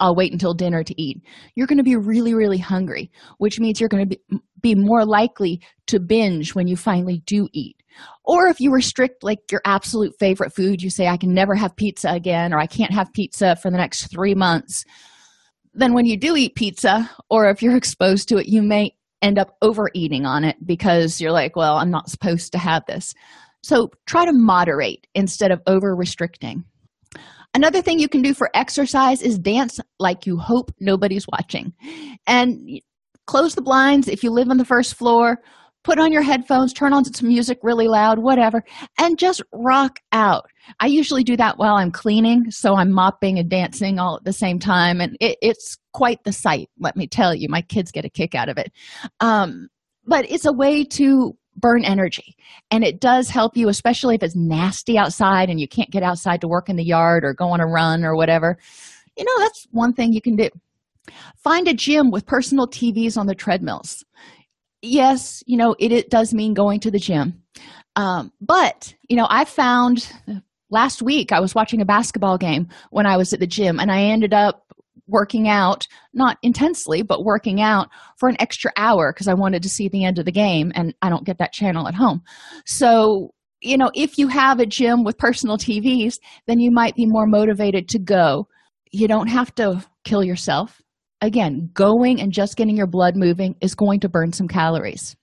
i'll 0.00 0.14
wait 0.14 0.32
until 0.32 0.54
dinner 0.54 0.82
to 0.82 1.00
eat 1.00 1.22
you're 1.54 1.66
going 1.66 1.78
to 1.78 1.84
be 1.84 1.96
really 1.96 2.34
really 2.34 2.58
hungry 2.58 3.10
which 3.38 3.60
means 3.60 3.80
you're 3.80 3.88
going 3.88 4.08
to 4.08 4.16
be, 4.30 4.40
be 4.64 4.74
more 4.74 5.04
likely 5.04 5.60
to 5.86 6.00
binge 6.00 6.54
when 6.54 6.66
you 6.66 6.74
finally 6.74 7.22
do 7.26 7.46
eat. 7.52 7.76
Or 8.24 8.46
if 8.46 8.60
you 8.60 8.72
restrict 8.72 9.22
like 9.22 9.40
your 9.52 9.60
absolute 9.64 10.14
favorite 10.18 10.52
food 10.52 10.82
you 10.82 10.90
say 10.90 11.06
i 11.06 11.16
can 11.16 11.32
never 11.32 11.54
have 11.54 11.76
pizza 11.76 12.10
again 12.10 12.52
or 12.52 12.58
i 12.58 12.66
can't 12.66 12.92
have 12.92 13.12
pizza 13.12 13.54
for 13.54 13.70
the 13.70 13.76
next 13.76 14.10
three 14.10 14.34
months 14.34 14.84
then 15.74 15.94
when 15.94 16.06
you 16.06 16.16
do 16.16 16.34
eat 16.34 16.56
pizza 16.56 17.08
or 17.30 17.48
if 17.48 17.62
you're 17.62 17.76
exposed 17.84 18.28
to 18.28 18.38
it 18.38 18.46
you 18.46 18.62
may 18.62 18.90
end 19.24 19.38
up 19.38 19.56
overeating 19.62 20.26
on 20.26 20.44
it 20.44 20.56
because 20.64 21.20
you're 21.20 21.32
like 21.32 21.56
well 21.56 21.76
i'm 21.76 21.90
not 21.90 22.10
supposed 22.10 22.52
to 22.52 22.58
have 22.58 22.84
this. 22.86 23.14
So 23.62 23.88
try 24.04 24.26
to 24.26 24.32
moderate 24.34 25.06
instead 25.14 25.50
of 25.50 25.62
over 25.66 25.96
restricting 25.96 26.64
another 27.54 27.80
thing 27.80 27.98
you 27.98 28.08
can 28.08 28.20
do 28.20 28.34
for 28.34 28.50
exercise 28.54 29.22
is 29.22 29.38
dance 29.38 29.80
like 29.98 30.26
you 30.26 30.36
hope 30.36 30.72
nobody's 30.80 31.26
watching. 31.28 31.72
And 32.26 32.80
close 33.26 33.54
the 33.54 33.62
blinds 33.62 34.08
if 34.08 34.22
you 34.22 34.30
live 34.30 34.50
on 34.50 34.58
the 34.58 34.64
first 34.64 34.94
floor 34.94 35.38
put 35.84 35.98
on 35.98 36.10
your 36.10 36.22
headphones 36.22 36.72
turn 36.72 36.92
on 36.92 37.04
some 37.04 37.28
music 37.28 37.58
really 37.62 37.86
loud 37.86 38.18
whatever 38.18 38.64
and 38.98 39.18
just 39.18 39.42
rock 39.52 40.00
out. 40.12 40.46
I 40.80 40.86
usually 40.86 41.22
do 41.22 41.36
that 41.36 41.58
while 41.58 41.76
i'm 41.76 41.92
cleaning 41.92 42.50
so 42.50 42.74
i'm 42.74 42.90
mopping 42.90 43.38
and 43.38 43.48
dancing 43.48 43.98
all 43.98 44.16
at 44.16 44.24
the 44.24 44.32
same 44.32 44.58
time 44.58 45.00
and 45.00 45.16
it, 45.20 45.36
it's 45.40 45.76
quite 45.92 46.24
the 46.24 46.32
sight 46.32 46.68
let 46.80 46.96
me 46.96 47.06
tell 47.06 47.34
you. 47.34 47.48
My 47.48 47.62
kids 47.62 47.92
get 47.92 48.04
a 48.04 48.10
kick 48.10 48.34
out 48.34 48.48
of 48.48 48.58
it. 48.58 48.72
Um, 49.20 49.68
but 50.06 50.28
it's 50.30 50.46
a 50.46 50.52
way 50.52 50.84
to 50.84 51.36
burn 51.56 51.84
energy 51.84 52.34
and 52.70 52.82
it 52.82 53.00
does 53.00 53.28
help 53.28 53.56
you 53.56 53.68
especially 53.68 54.16
if 54.16 54.22
it's 54.22 54.34
nasty 54.34 54.98
outside 54.98 55.50
and 55.50 55.60
you 55.60 55.68
can't 55.68 55.90
get 55.90 56.02
outside 56.02 56.40
to 56.40 56.48
work 56.48 56.68
in 56.68 56.76
the 56.76 56.84
yard 56.84 57.24
or 57.24 57.32
go 57.32 57.48
on 57.50 57.60
a 57.60 57.66
run 57.66 58.04
or 58.04 58.16
whatever. 58.16 58.56
You 59.16 59.24
know 59.24 59.38
that's 59.38 59.66
one 59.70 59.92
thing 59.92 60.12
you 60.12 60.22
can 60.22 60.34
do. 60.34 60.48
Find 61.36 61.68
a 61.68 61.74
gym 61.74 62.10
with 62.10 62.24
personal 62.24 62.66
tvs 62.66 63.18
on 63.18 63.26
the 63.26 63.34
treadmills 63.34 64.02
yes 64.84 65.42
you 65.46 65.56
know 65.56 65.74
it, 65.78 65.92
it 65.92 66.10
does 66.10 66.34
mean 66.34 66.54
going 66.54 66.80
to 66.80 66.90
the 66.90 66.98
gym. 66.98 67.42
Um, 67.96 68.32
but 68.40 68.94
you 69.08 69.16
know 69.16 69.26
i 69.30 69.44
found 69.44 70.10
last 70.70 71.00
week 71.00 71.30
i 71.32 71.40
was 71.40 71.54
watching 71.54 71.80
a 71.80 71.84
basketball 71.84 72.38
game 72.38 72.68
when 72.90 73.06
i 73.06 73.16
was 73.16 73.32
at 73.32 73.40
the 73.40 73.46
gym 73.46 73.78
and 73.78 73.90
i 73.92 74.02
ended 74.02 74.34
up 74.34 74.72
working 75.06 75.48
out 75.48 75.86
not 76.12 76.38
intensely 76.42 77.02
but 77.02 77.24
working 77.24 77.60
out 77.60 77.88
for 78.16 78.28
an 78.28 78.36
extra 78.40 78.72
hour 78.76 79.12
because 79.12 79.28
i 79.28 79.34
wanted 79.34 79.62
to 79.62 79.68
see 79.68 79.88
the 79.88 80.04
end 80.04 80.18
of 80.18 80.24
the 80.24 80.32
game 80.32 80.72
and 80.74 80.94
i 81.02 81.08
don't 81.08 81.24
get 81.24 81.38
that 81.38 81.52
channel 81.52 81.86
at 81.86 81.94
home. 81.94 82.22
So 82.66 83.32
you 83.60 83.78
know 83.78 83.90
if 83.94 84.18
you 84.18 84.28
have 84.28 84.58
a 84.58 84.66
gym 84.66 85.04
with 85.04 85.18
personal 85.18 85.56
tvs 85.56 86.18
then 86.46 86.58
you 86.58 86.70
might 86.70 86.96
be 86.96 87.06
more 87.06 87.26
motivated 87.26 87.88
to 87.90 87.98
go. 87.98 88.48
You 88.90 89.08
don't 89.08 89.28
have 89.28 89.54
to 89.56 89.84
kill 90.04 90.24
yourself 90.24 90.80
again 91.24 91.70
going 91.74 92.20
and 92.20 92.32
just 92.32 92.56
getting 92.56 92.76
your 92.76 92.86
blood 92.86 93.16
moving 93.16 93.56
is 93.60 93.74
going 93.74 94.00
to 94.00 94.08
burn 94.08 94.32
some 94.32 94.48
calories. 94.48 95.16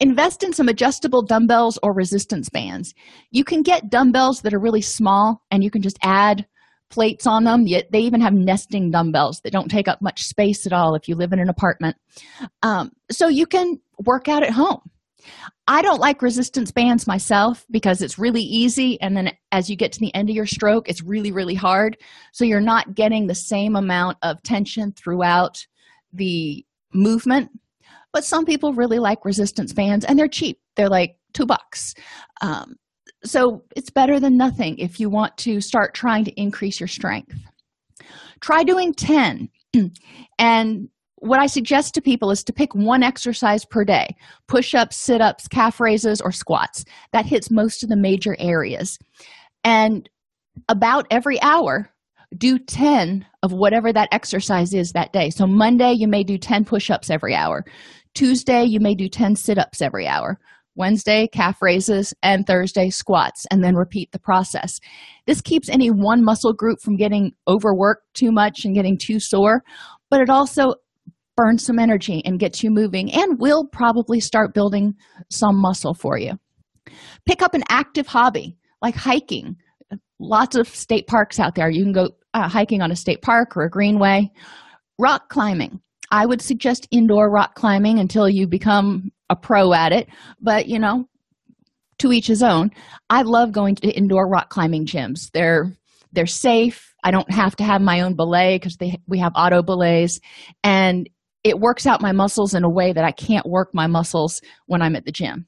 Invest 0.00 0.42
in 0.42 0.52
some 0.52 0.68
adjustable 0.68 1.22
dumbbells 1.22 1.78
or 1.82 1.94
resistance 1.94 2.48
bands. 2.48 2.94
You 3.30 3.44
can 3.44 3.62
get 3.62 3.90
dumbbells 3.90 4.42
that 4.42 4.52
are 4.52 4.60
really 4.60 4.82
small 4.82 5.42
and 5.50 5.62
you 5.62 5.70
can 5.70 5.82
just 5.82 5.98
add 6.02 6.46
plates 6.90 7.26
on 7.26 7.44
them. 7.44 7.64
They 7.64 8.00
even 8.00 8.20
have 8.20 8.32
nesting 8.34 8.90
dumbbells 8.90 9.40
that 9.42 9.52
don't 9.52 9.70
take 9.70 9.88
up 9.88 10.02
much 10.02 10.22
space 10.22 10.66
at 10.66 10.72
all 10.72 10.94
if 10.94 11.08
you 11.08 11.14
live 11.14 11.32
in 11.32 11.38
an 11.38 11.48
apartment. 11.48 11.96
Um, 12.62 12.90
so 13.10 13.28
you 13.28 13.46
can 13.46 13.80
work 14.04 14.28
out 14.28 14.42
at 14.42 14.50
home 14.50 14.80
i 15.68 15.82
don't 15.82 16.00
like 16.00 16.22
resistance 16.22 16.70
bands 16.70 17.06
myself 17.06 17.66
because 17.70 18.02
it's 18.02 18.18
really 18.18 18.42
easy 18.42 19.00
and 19.00 19.16
then 19.16 19.30
as 19.52 19.68
you 19.68 19.76
get 19.76 19.92
to 19.92 20.00
the 20.00 20.14
end 20.14 20.30
of 20.30 20.36
your 20.36 20.46
stroke 20.46 20.88
it's 20.88 21.02
really 21.02 21.32
really 21.32 21.54
hard. 21.54 21.98
So 22.32 22.44
you're 22.44 22.60
not 22.60 22.94
getting 22.94 23.26
the 23.26 23.34
same 23.34 23.76
amount 23.76 24.18
of 24.22 24.42
tension 24.42 24.92
throughout 24.92 25.66
the 26.12 26.64
movement. 26.92 27.50
But 28.12 28.24
some 28.24 28.44
people 28.44 28.72
really 28.72 29.00
like 29.00 29.24
resistance 29.24 29.72
bands 29.72 30.04
and 30.04 30.18
they're 30.18 30.28
cheap. 30.28 30.60
They're 30.76 30.88
like 30.88 31.16
two 31.32 31.46
bucks. 31.46 31.94
Um, 32.40 32.76
so 33.24 33.64
it's 33.74 33.90
better 33.90 34.20
than 34.20 34.36
nothing 34.36 34.78
if 34.78 35.00
you 35.00 35.10
want 35.10 35.36
to 35.38 35.60
start 35.60 35.94
trying 35.94 36.24
to 36.26 36.40
increase 36.40 36.78
your 36.78 36.88
strength. 36.88 37.34
Try 38.40 38.62
doing 38.62 38.94
10 38.94 39.48
and 40.38 40.88
what 41.24 41.40
i 41.40 41.46
suggest 41.46 41.94
to 41.94 42.02
people 42.02 42.30
is 42.30 42.44
to 42.44 42.52
pick 42.52 42.74
one 42.74 43.02
exercise 43.02 43.64
per 43.64 43.84
day. 43.84 44.14
Push-ups 44.46 44.96
sit-ups 44.96 45.48
calf 45.48 45.80
raises 45.80 46.20
or 46.20 46.30
squats. 46.30 46.84
That 47.12 47.24
hits 47.24 47.50
most 47.50 47.82
of 47.82 47.88
the 47.88 47.96
major 47.96 48.36
areas. 48.38 48.98
And 49.64 50.08
about 50.68 51.06
every 51.10 51.40
hour 51.42 51.90
do 52.36 52.58
10 52.58 53.24
of 53.42 53.52
whatever 53.52 53.92
that 53.92 54.08
exercise 54.12 54.74
is 54.74 54.92
that 54.92 55.12
day. 55.12 55.30
So 55.30 55.46
monday 55.46 55.92
you 55.92 56.08
may 56.08 56.24
do 56.24 56.36
10 56.36 56.64
push-ups 56.64 57.08
every 57.08 57.34
hour. 57.34 57.64
Tuesday 58.14 58.64
you 58.64 58.80
may 58.80 58.94
do 58.94 59.08
10 59.08 59.36
sit-ups 59.36 59.80
every 59.80 60.06
hour. 60.06 60.38
Wednesday, 60.76 61.28
calf 61.32 61.62
raises, 61.62 62.12
and 62.22 62.46
Thursday, 62.46 62.90
squats, 62.90 63.46
and 63.52 63.62
then 63.62 63.76
repeat 63.76 64.10
the 64.10 64.18
process. 64.18 64.80
This 65.24 65.40
keeps 65.40 65.68
any 65.68 65.88
one 65.88 66.24
muscle 66.24 66.52
group 66.52 66.80
from 66.80 66.96
getting 66.96 67.30
overworked 67.46 68.02
too 68.14 68.32
much 68.32 68.64
and 68.64 68.74
getting 68.74 68.98
too 68.98 69.20
sore, 69.20 69.62
but 70.10 70.20
it 70.20 70.28
also 70.28 70.74
burns 71.36 71.64
some 71.64 71.78
energy 71.78 72.22
and 72.24 72.38
gets 72.38 72.62
you 72.62 72.70
moving 72.70 73.12
and 73.12 73.40
will 73.40 73.66
probably 73.66 74.20
start 74.20 74.54
building 74.54 74.94
some 75.30 75.56
muscle 75.56 75.94
for 75.94 76.18
you. 76.18 76.38
Pick 77.26 77.42
up 77.42 77.54
an 77.54 77.64
active 77.68 78.06
hobby 78.06 78.56
like 78.82 78.94
hiking. 78.94 79.56
Lots 80.20 80.56
of 80.56 80.68
state 80.68 81.06
parks 81.06 81.40
out 81.40 81.54
there. 81.54 81.70
You 81.70 81.82
can 81.82 81.92
go 81.92 82.10
uh, 82.34 82.48
hiking 82.48 82.82
on 82.82 82.90
a 82.90 82.96
state 82.96 83.22
park 83.22 83.56
or 83.56 83.64
a 83.64 83.70
greenway. 83.70 84.30
Rock 84.98 85.28
climbing. 85.28 85.80
I 86.10 86.26
would 86.26 86.40
suggest 86.40 86.86
indoor 86.90 87.30
rock 87.30 87.54
climbing 87.54 87.98
until 87.98 88.28
you 88.28 88.46
become 88.46 89.10
a 89.30 89.36
pro 89.36 89.72
at 89.72 89.92
it, 89.92 90.08
but 90.40 90.68
you 90.68 90.78
know, 90.78 91.08
to 91.98 92.12
each 92.12 92.26
his 92.26 92.42
own. 92.42 92.70
I 93.10 93.22
love 93.22 93.52
going 93.52 93.76
to 93.76 93.90
indoor 93.90 94.28
rock 94.28 94.50
climbing 94.50 94.86
gyms. 94.86 95.30
They're 95.32 95.72
they're 96.12 96.26
safe. 96.26 96.94
I 97.02 97.10
don't 97.10 97.30
have 97.30 97.56
to 97.56 97.64
have 97.64 97.82
my 97.82 98.00
own 98.00 98.14
belay 98.14 98.56
because 98.56 98.76
they 98.76 98.98
we 99.08 99.18
have 99.18 99.32
auto 99.34 99.62
belays 99.62 100.20
and 100.62 101.08
it 101.44 101.60
works 101.60 101.86
out 101.86 102.00
my 102.00 102.12
muscles 102.12 102.54
in 102.54 102.64
a 102.64 102.70
way 102.70 102.92
that 102.92 103.04
I 103.04 103.12
can't 103.12 103.46
work 103.46 103.70
my 103.72 103.86
muscles 103.86 104.40
when 104.66 104.82
I'm 104.82 104.96
at 104.96 105.04
the 105.04 105.12
gym. 105.12 105.46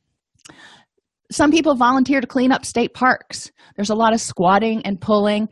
Some 1.32 1.50
people 1.50 1.74
volunteer 1.74 2.20
to 2.20 2.26
clean 2.26 2.52
up 2.52 2.64
state 2.64 2.94
parks. 2.94 3.50
There's 3.74 3.90
a 3.90 3.94
lot 3.96 4.12
of 4.12 4.20
squatting 4.20 4.84
and 4.84 5.00
pulling. 5.00 5.48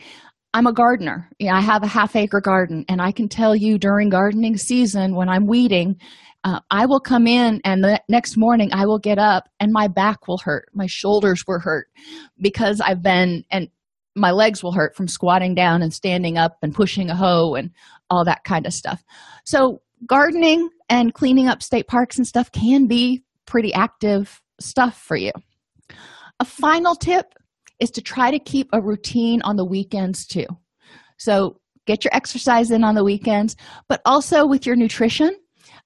I'm 0.53 0.69
a 0.69 0.73
gardener. 0.73 1.29
Yeah, 1.41 1.57
I 1.57 1.61
have 1.61 1.83
a 1.83 1.89
half 1.89 2.15
acre 2.15 2.41
garden, 2.41 2.85
and 2.89 3.03
I 3.03 3.11
can 3.11 3.29
tell 3.29 3.57
you 3.57 3.77
during 3.77 4.09
gardening 4.09 4.57
season 4.57 5.17
when 5.17 5.29
I'm 5.29 5.49
weeding, 5.49 5.97
uh, 6.45 6.61
I 6.71 6.87
will 6.87 7.01
come 7.01 7.27
in 7.27 7.61
and 7.65 7.83
the 7.83 8.01
next 8.09 8.37
morning 8.37 8.69
I 8.73 8.85
will 8.85 8.99
get 8.99 9.19
up 9.19 9.49
and 9.59 9.73
my 9.73 9.89
back 9.89 10.29
will 10.29 10.39
hurt. 10.39 10.69
My 10.75 10.87
shoulders 10.87 11.43
were 11.47 11.59
hurt 11.59 11.89
because 12.39 12.81
I've 12.81 13.03
been, 13.03 13.45
and 13.51 13.69
my 14.15 14.31
legs 14.31 14.63
will 14.63 14.73
hurt 14.73 14.95
from 14.95 15.09
squatting 15.09 15.55
down 15.55 15.83
and 15.83 15.93
standing 15.93 16.37
up 16.37 16.59
and 16.63 16.75
pushing 16.75 17.09
a 17.09 17.17
hoe 17.17 17.55
and 17.55 17.71
all 18.11 18.25
that 18.27 18.45
kind 18.45 18.67
of 18.67 18.75
stuff. 18.75 19.03
So, 19.45 19.81
gardening 20.07 20.69
and 20.89 21.15
cleaning 21.15 21.49
up 21.49 21.63
state 21.63 21.87
parks 21.87 22.17
and 22.19 22.27
stuff 22.27 22.51
can 22.53 22.87
be 22.87 23.23
pretty 23.47 23.73
active 23.73 24.41
stuff 24.61 24.99
for 24.99 25.17
you. 25.17 25.33
A 26.41 26.45
final 26.45 26.95
tip 26.95 27.35
is 27.81 27.91
to 27.93 28.03
try 28.03 28.31
to 28.31 28.39
keep 28.39 28.69
a 28.73 28.81
routine 28.81 29.43
on 29.43 29.57
the 29.57 29.65
weekends 29.65 30.27
too. 30.27 30.47
So, 31.17 31.61
get 31.87 32.03
your 32.03 32.15
exercise 32.15 32.71
in 32.71 32.83
on 32.83 32.95
the 32.95 33.05
weekends, 33.05 33.57
but 33.89 34.01
also 34.07 34.47
with 34.47 34.65
your 34.65 34.75
nutrition 34.75 35.37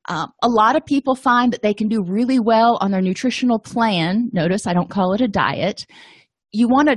um, 0.08 0.32
a 0.42 0.48
lot 0.48 0.74
of 0.74 0.86
people 0.86 1.14
find 1.14 1.52
that 1.52 1.62
they 1.62 1.74
can 1.74 1.88
do 1.88 2.02
really 2.02 2.40
well 2.40 2.78
on 2.80 2.90
their 2.90 3.02
nutritional 3.02 3.58
plan. 3.58 4.30
Notice 4.32 4.66
I 4.66 4.72
don't 4.72 4.90
call 4.90 5.12
it 5.12 5.20
a 5.20 5.28
diet. 5.28 5.86
You 6.50 6.66
want 6.66 6.88
to 6.88 6.96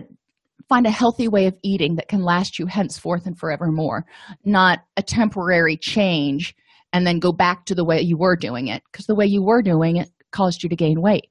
find 0.70 0.88
a 0.88 0.92
healthy 0.92 1.28
way 1.28 1.48
of 1.48 1.58
eating 1.62 1.96
that 1.96 2.08
can 2.08 2.24
last 2.24 2.58
you 2.58 2.66
henceforth 2.66 3.26
and 3.26 3.38
forevermore, 3.38 4.06
not 4.46 4.80
a 4.96 5.04
temporary 5.04 5.76
change 5.76 6.56
and 6.94 7.06
then 7.06 7.20
go 7.20 7.32
back 7.32 7.66
to 7.66 7.76
the 7.76 7.86
way 7.86 8.02
you 8.02 8.18
were 8.18 8.36
doing 8.36 8.68
it 8.68 8.84
because 8.92 9.06
the 9.06 9.16
way 9.16 9.26
you 9.26 9.44
were 9.44 9.62
doing 9.62 9.98
it 9.98 10.10
caused 10.32 10.64
you 10.64 10.70
to 10.70 10.76
gain 10.76 11.02
weight. 11.02 11.30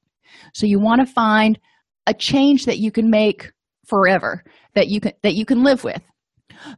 So 0.55 0.67
you 0.67 0.79
want 0.79 1.01
to 1.01 1.13
find 1.13 1.59
a 2.07 2.15
change 2.15 2.67
that 2.67 2.79
you 2.79 2.91
can 2.91 3.11
make 3.11 3.53
forever 3.87 4.45
that 4.75 4.89
you 4.89 5.01
can 5.01 5.13
that 5.23 5.35
you 5.35 5.45
can 5.45 5.63
live 5.63 5.85
with. 5.85 6.03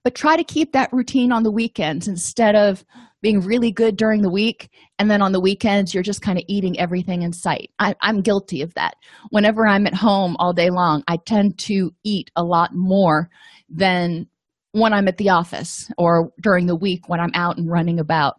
But 0.05 0.15
try 0.15 0.37
to 0.37 0.45
keep 0.45 0.73
that 0.73 0.93
routine 0.93 1.33
on 1.33 1.43
the 1.43 1.51
weekends 1.51 2.07
instead 2.09 2.55
of 2.55 2.85
being 3.23 3.41
really 3.41 3.71
good 3.71 3.97
during 3.97 4.21
the 4.23 4.31
week 4.31 4.69
and 4.99 5.11
then 5.11 5.23
on 5.23 5.33
the 5.33 5.41
weekends 5.41 5.95
you're 5.95 6.03
just 6.03 6.23
kind 6.23 6.39
of 6.39 6.45
eating 6.49 6.79
everything 6.79 7.23
in 7.23 7.33
sight 7.33 7.71
I, 7.79 7.95
i'm 8.01 8.21
guilty 8.21 8.63
of 8.63 8.75
that 8.75 8.95
whenever 9.31 9.67
i'm 9.67 9.87
at 9.87 9.95
home 9.95 10.37
all 10.39 10.53
day 10.53 10.71
long 10.71 11.05
i 11.07 11.17
tend 11.17 11.57
to 11.61 11.95
eat 12.03 12.31
a 12.35 12.43
lot 12.43 12.75
more 12.75 13.31
than 13.69 14.27
when 14.73 14.93
i'm 14.93 15.09
at 15.09 15.19
the 15.19 15.31
office 15.31 15.91
or 15.97 16.33
during 16.43 16.67
the 16.67 16.77
week 16.77 17.09
when 17.09 17.21
i'm 17.21 17.31
out 17.35 17.57
and 17.57 17.71
running 17.71 18.01
about 18.01 18.35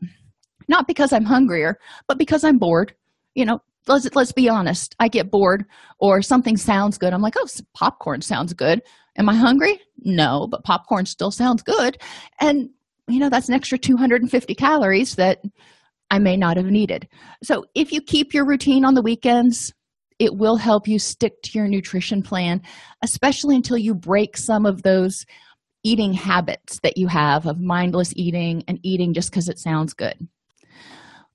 not 0.67 0.87
because 0.87 1.13
i'm 1.13 1.25
hungrier 1.25 1.77
but 2.07 2.17
because 2.17 2.43
i'm 2.43 2.57
bored. 2.57 2.93
You 3.35 3.45
know 3.45 3.61
let's 3.87 4.07
let's 4.15 4.31
be 4.31 4.49
honest. 4.49 4.95
I 4.99 5.07
get 5.07 5.31
bored 5.31 5.65
or 5.99 6.21
something 6.21 6.57
sounds 6.57 6.97
good. 6.97 7.13
I'm 7.13 7.21
like 7.21 7.35
oh 7.37 7.47
popcorn 7.73 8.21
sounds 8.21 8.53
good. 8.53 8.81
Am 9.17 9.29
i 9.29 9.35
hungry? 9.35 9.79
No 9.99 10.47
but 10.47 10.63
popcorn 10.63 11.05
still 11.05 11.31
sounds 11.31 11.63
good. 11.63 11.97
And 12.39 12.69
you 13.07 13.19
know 13.19 13.29
that's 13.29 13.49
an 13.49 13.55
extra 13.55 13.77
250 13.77 14.55
calories 14.55 15.15
that 15.15 15.41
i 16.11 16.19
may 16.19 16.37
not 16.37 16.57
have 16.57 16.67
needed. 16.67 17.07
So 17.43 17.65
if 17.75 17.91
you 17.91 18.01
keep 18.01 18.33
your 18.33 18.45
routine 18.45 18.85
on 18.85 18.93
the 18.93 19.01
weekends 19.01 19.73
it 20.19 20.35
will 20.37 20.57
help 20.57 20.87
you 20.87 20.99
stick 20.99 21.41
to 21.41 21.57
your 21.57 21.67
nutrition 21.67 22.21
plan 22.21 22.61
especially 23.01 23.55
until 23.55 23.77
you 23.77 23.95
break 23.95 24.37
some 24.37 24.65
of 24.65 24.83
those 24.83 25.25
eating 25.83 26.13
habits 26.13 26.79
that 26.81 26.97
you 26.97 27.07
have 27.07 27.45
of 27.45 27.59
mindless 27.59 28.13
eating 28.15 28.63
and 28.67 28.79
eating 28.83 29.13
just 29.13 29.31
because 29.31 29.49
it 29.49 29.59
sounds 29.59 29.93
good 29.93 30.27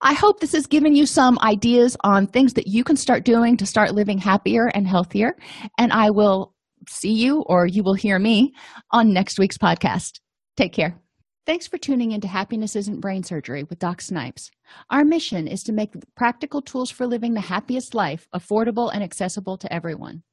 i 0.00 0.14
hope 0.14 0.40
this 0.40 0.52
has 0.52 0.66
given 0.66 0.94
you 0.94 1.06
some 1.06 1.38
ideas 1.40 1.96
on 2.04 2.26
things 2.26 2.54
that 2.54 2.66
you 2.66 2.84
can 2.84 2.96
start 2.96 3.24
doing 3.24 3.56
to 3.56 3.66
start 3.66 3.94
living 3.94 4.18
happier 4.18 4.66
and 4.68 4.86
healthier 4.86 5.36
and 5.78 5.92
i 5.92 6.10
will 6.10 6.54
see 6.88 7.12
you 7.12 7.42
or 7.42 7.66
you 7.66 7.82
will 7.82 7.94
hear 7.94 8.18
me 8.18 8.52
on 8.92 9.12
next 9.12 9.38
week's 9.38 9.58
podcast 9.58 10.20
take 10.56 10.72
care 10.72 11.00
Thanks 11.48 11.66
for 11.66 11.78
tuning 11.78 12.12
in 12.12 12.20
to 12.20 12.28
Happiness 12.28 12.76
Isn't 12.76 13.00
Brain 13.00 13.22
Surgery 13.22 13.64
with 13.64 13.78
Doc 13.78 14.02
Snipes. 14.02 14.50
Our 14.90 15.02
mission 15.02 15.48
is 15.48 15.62
to 15.62 15.72
make 15.72 15.94
practical 16.14 16.60
tools 16.60 16.90
for 16.90 17.06
living 17.06 17.32
the 17.32 17.40
happiest 17.40 17.94
life 17.94 18.28
affordable 18.34 18.90
and 18.92 19.02
accessible 19.02 19.56
to 19.56 19.72
everyone. 19.72 20.24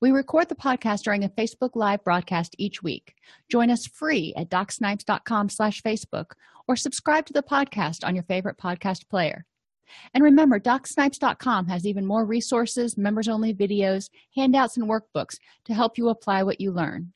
We 0.00 0.10
record 0.10 0.48
the 0.48 0.54
podcast 0.54 1.02
during 1.02 1.24
a 1.24 1.28
Facebook 1.28 1.70
Live 1.74 2.04
broadcast 2.04 2.54
each 2.58 2.82
week. 2.82 3.14
Join 3.50 3.70
us 3.70 3.86
free 3.86 4.32
at 4.36 4.50
docsnipes.com 4.50 5.48
slash 5.48 5.82
Facebook 5.82 6.32
or 6.66 6.76
subscribe 6.76 7.26
to 7.26 7.32
the 7.32 7.42
podcast 7.42 8.06
on 8.06 8.14
your 8.14 8.24
favorite 8.24 8.58
podcast 8.58 9.08
player. 9.08 9.44
And 10.12 10.24
remember, 10.24 10.58
docsnipes.com 10.58 11.68
has 11.68 11.86
even 11.86 12.06
more 12.06 12.24
resources, 12.24 12.96
members-only 12.96 13.54
videos, 13.54 14.10
handouts, 14.34 14.76
and 14.76 14.88
workbooks 14.88 15.38
to 15.66 15.74
help 15.74 15.98
you 15.98 16.08
apply 16.08 16.42
what 16.42 16.60
you 16.60 16.72
learn. 16.72 17.12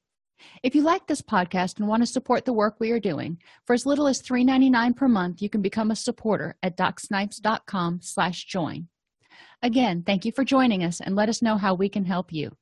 If 0.62 0.74
you 0.74 0.82
like 0.82 1.06
this 1.06 1.22
podcast 1.22 1.78
and 1.78 1.88
want 1.88 2.02
to 2.02 2.06
support 2.06 2.44
the 2.44 2.52
work 2.52 2.76
we 2.78 2.90
are 2.92 3.00
doing, 3.00 3.38
for 3.64 3.72
as 3.72 3.86
little 3.86 4.06
as 4.06 4.22
$3.99 4.22 4.96
per 4.96 5.08
month, 5.08 5.42
you 5.42 5.48
can 5.48 5.62
become 5.62 5.90
a 5.90 5.96
supporter 5.96 6.56
at 6.62 6.76
docsnipes.com 6.76 8.00
slash 8.02 8.44
join. 8.44 8.88
Again, 9.62 10.02
thank 10.02 10.24
you 10.24 10.32
for 10.32 10.44
joining 10.44 10.84
us 10.84 11.00
and 11.00 11.16
let 11.16 11.28
us 11.28 11.42
know 11.42 11.56
how 11.56 11.74
we 11.74 11.88
can 11.88 12.04
help 12.04 12.32
you. 12.32 12.56